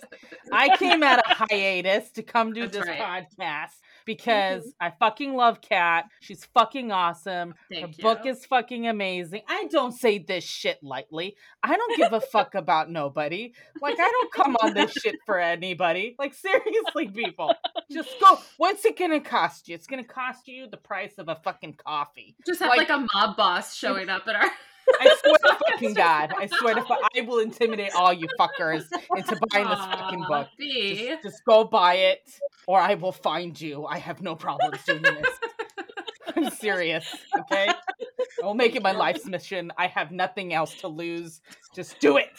[0.51, 3.25] I came out of hiatus to come do That's this right.
[3.39, 3.75] podcast
[4.07, 4.87] because mm-hmm.
[4.87, 6.05] I fucking love Kat.
[6.21, 7.53] She's fucking awesome.
[7.69, 8.03] Thank Her you.
[8.03, 9.41] book is fucking amazing.
[9.47, 11.35] I don't say this shit lightly.
[11.61, 13.53] I don't give a fuck about nobody.
[13.79, 16.15] Like I don't come on this shit for anybody.
[16.17, 17.53] Like seriously, people.
[17.91, 18.39] Just go.
[18.57, 19.75] What's it gonna cost you?
[19.75, 22.35] It's gonna cost you the price of a fucking coffee.
[22.47, 24.51] just have like- like, a mob boss showing up at our.
[24.99, 26.33] I swear to fucking God.
[26.37, 28.83] I swear to fu- I will intimidate all you fuckers
[29.15, 30.47] into buying this fucking book.
[30.59, 32.29] Just, just go buy it,
[32.67, 33.85] or I will find you.
[33.85, 35.27] I have no problems doing this.
[36.35, 37.05] I'm serious,
[37.39, 37.69] okay?
[38.41, 39.71] I will make it my life's mission.
[39.77, 41.41] I have nothing else to lose.
[41.73, 42.29] Just do it.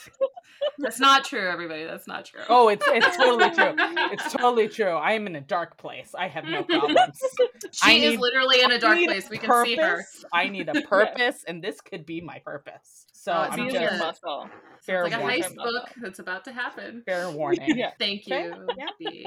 [0.79, 1.85] That's not true, everybody.
[1.85, 2.41] That's not true.
[2.49, 3.75] Oh, it's it's totally true.
[4.13, 4.91] It's totally true.
[4.93, 6.15] I am in a dark place.
[6.17, 6.99] I have no problems.
[7.83, 9.29] I she is need- literally in a dark place.
[9.29, 9.97] We can see her.
[9.97, 10.25] purpose.
[10.33, 13.07] I need a purpose, and this could be my purpose.
[13.13, 13.81] So Oh, it I'm sounds Be good.
[13.83, 14.49] your just muscle.
[14.83, 15.43] fair It's like a warning.
[15.43, 17.03] heist book that's about to happen.
[17.05, 17.77] Fair warning.
[17.77, 17.91] Yeah.
[17.99, 19.19] Thank you, yeah.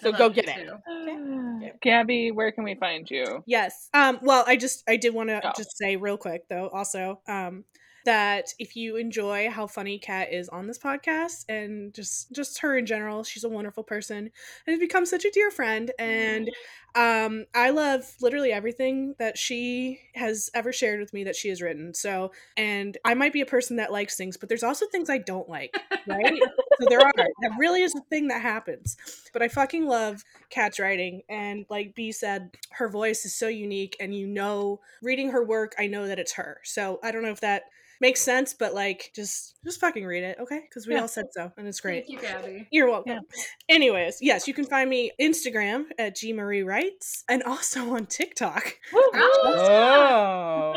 [0.00, 0.66] So go get it.
[0.66, 1.70] too.
[1.82, 3.42] Gabby, where can we find you?
[3.46, 3.88] Yes.
[3.94, 5.52] Um, well, I just I did want to Oh.
[5.56, 7.64] just say real quick though, also, um,
[8.06, 12.78] that if you enjoy how funny Kat is on this podcast and just just her
[12.78, 14.30] in general, she's a wonderful person and
[14.66, 15.90] has become such a dear friend.
[15.98, 16.48] And
[16.94, 21.60] um, I love literally everything that she has ever shared with me that she has
[21.60, 21.92] written.
[21.92, 25.18] So, and I might be a person that likes things, but there's also things I
[25.18, 25.76] don't like,
[26.06, 26.40] right?
[26.80, 27.12] so there are.
[27.16, 28.96] That really is a thing that happens.
[29.34, 31.20] But I fucking love Kat's writing.
[31.28, 33.96] And like B said, her voice is so unique.
[34.00, 36.60] And you know, reading her work, I know that it's her.
[36.64, 37.64] So I don't know if that
[38.00, 40.60] makes sense, but like, just just fucking read it, okay?
[40.68, 41.00] Because we Yeah.
[41.02, 42.06] all said so, and it's great.
[42.06, 42.68] Thank you, Gabby.
[42.70, 43.12] You're welcome.
[43.14, 43.42] Yeah.
[43.68, 48.76] Anyways, yes, you can find me Instagram at G Marie Writes and also on TikTok.
[48.94, 49.10] Oh.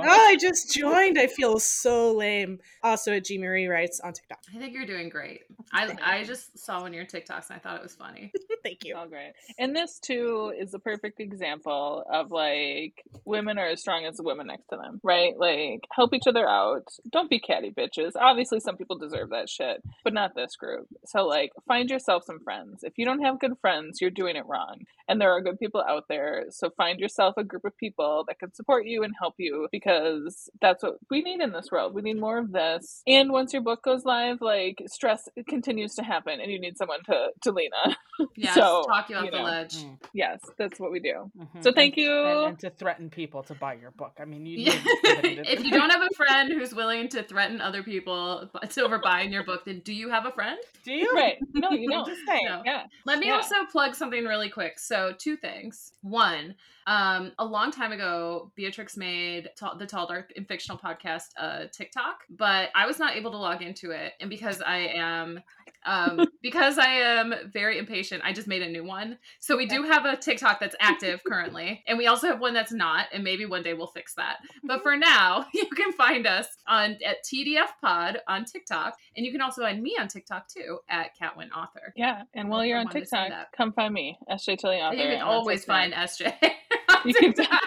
[0.02, 1.20] Oh, I just joined.
[1.20, 2.60] I feel so lame.
[2.84, 4.40] Also at G Marie Writes on TikTok.
[4.56, 5.42] I think you're doing great.
[5.72, 8.32] I I just saw one of your TikToks and I thought it was funny.
[8.64, 8.96] Thank you.
[8.96, 9.34] all great.
[9.58, 14.24] And this too is a perfect example of like women are as strong as the
[14.24, 15.38] women next to them, right?
[15.38, 16.88] Like help each other out.
[17.10, 18.12] Don't be catty bitches.
[18.20, 20.88] Obviously some people deserve that shit, but not this group.
[21.06, 22.84] So like find yourself some friends.
[22.84, 24.86] If you don't have good friends, you're doing it wrong.
[25.08, 26.46] And there are good people out there.
[26.50, 30.50] So find yourself a group of people that can support you and help you because
[30.62, 31.94] that's what we need in this world.
[31.94, 33.02] We need more of this.
[33.08, 37.04] And once your book goes live, like stress continues to happen and you need someone
[37.06, 37.96] to to lean on.
[38.36, 39.78] Yeah, So, talk you off you the ledge.
[39.78, 41.32] Mm, Yes, that's what we do.
[41.38, 41.64] mhm.
[41.64, 42.12] So thank And- you.
[42.26, 44.18] And, and to threaten people to buy your book.
[44.20, 44.58] I mean, you.
[44.60, 44.74] Yeah.
[44.74, 48.50] need somebody to- if you don't have a friend who's willing to threaten other people
[48.54, 50.58] bu- over buying your book, then do you have a friend?
[50.84, 51.12] do you?
[51.14, 51.38] Right.
[51.54, 52.08] No, you don't.
[52.08, 52.46] just saying.
[52.46, 52.62] No.
[52.66, 52.84] Yeah.
[53.06, 53.36] Let me Yeah.
[53.36, 54.80] also plug something really quick.
[54.80, 55.94] So, two things.
[56.02, 56.56] One,
[56.88, 61.66] um, a long time ago, Beatrix made ta- the Tall Dark and Fictional podcast uh,
[61.72, 65.42] TikTok, but I was not able to log into it, and because I am.
[65.86, 69.18] Um, because I am very impatient, I just made a new one.
[69.40, 72.72] So we do have a TikTok that's active currently, and we also have one that's
[72.72, 74.38] not, and maybe one day we'll fix that.
[74.64, 79.32] But for now, you can find us on at TDF Pod on TikTok, and you
[79.32, 81.94] can also find me on TikTok too at Catwin Author.
[81.96, 82.24] Yeah.
[82.34, 84.98] And while you're on TikTok, come find me, SJ Tilly author.
[84.98, 85.76] You can always TikTok.
[85.76, 86.34] find SJ.
[87.00, 87.62] on You can- TikTok.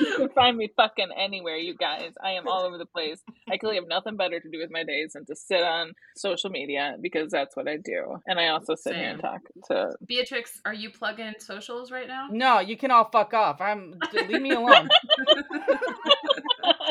[0.00, 2.12] You can find me fucking anywhere, you guys.
[2.24, 3.20] I am all over the place.
[3.50, 6.48] I clearly have nothing better to do with my days than to sit on social
[6.50, 8.16] media because that's what I do.
[8.26, 9.92] And I also sit here and talk to.
[10.06, 12.28] Beatrix, are you plugging socials right now?
[12.30, 13.60] No, you can all fuck off.
[13.60, 13.94] I'm.
[14.14, 14.88] Leave me alone.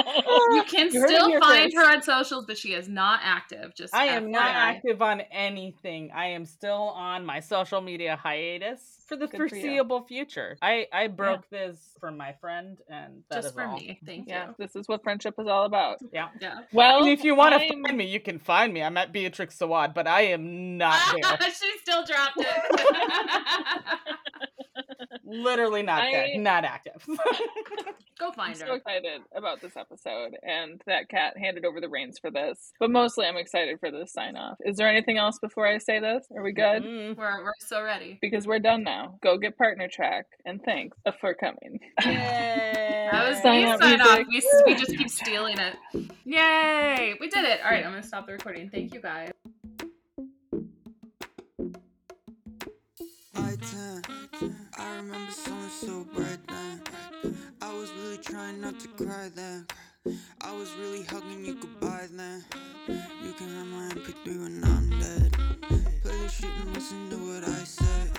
[0.52, 1.76] You can You heard it still find first.
[1.86, 3.76] her on socials, but she is not active.
[3.76, 6.12] Just I am not active on anything.
[6.14, 10.58] I am still on my social media hiatus for the Good for foreseeable future.
[10.62, 13.76] I I broke this for my friend, and that is Just for all.
[13.78, 14.00] me.
[14.06, 14.56] Thank yeah, you.
[14.58, 15.98] this is what friendship is all about.
[16.14, 16.30] Yeah.
[16.42, 16.60] Yeah.
[16.74, 18.82] Well, And if you want to I'm- find me, you can find me.
[18.84, 21.38] I'm at Beatrix Sawad, but I am not there.
[21.52, 22.48] she still dropped it.
[25.24, 26.38] Literally not I- there.
[26.38, 27.08] Not active.
[28.20, 32.20] Go I'm find so excited about this episode and that Kat handed over the reins
[32.20, 32.74] for this.
[32.80, 34.58] But mostly I'm excited for this sign off.
[34.66, 36.26] Is there anything else before I say this?
[36.36, 36.84] Are we good?
[36.84, 37.16] Mm.
[37.16, 38.18] We're, we're so ready.
[38.22, 39.18] Because we're done now.
[39.24, 41.80] Go get partner track and thanks for coming.
[43.10, 44.20] That was Sign the sign off.
[44.30, 45.76] We, we just keep stealing it.
[46.26, 47.16] Yay!
[47.20, 47.60] We did it.
[47.64, 48.70] All right, I'm going to stop the recording.
[48.70, 49.32] Thank you guys.
[53.40, 54.02] I ten.
[54.78, 56.82] I remember someone so bright then.
[57.62, 59.66] I was really trying not to cry then.
[60.42, 62.44] I was really hugging you goodbye then.
[62.88, 65.32] You can have my MP3 when I'm dead.
[66.04, 68.19] Play the shit and listen to what I said.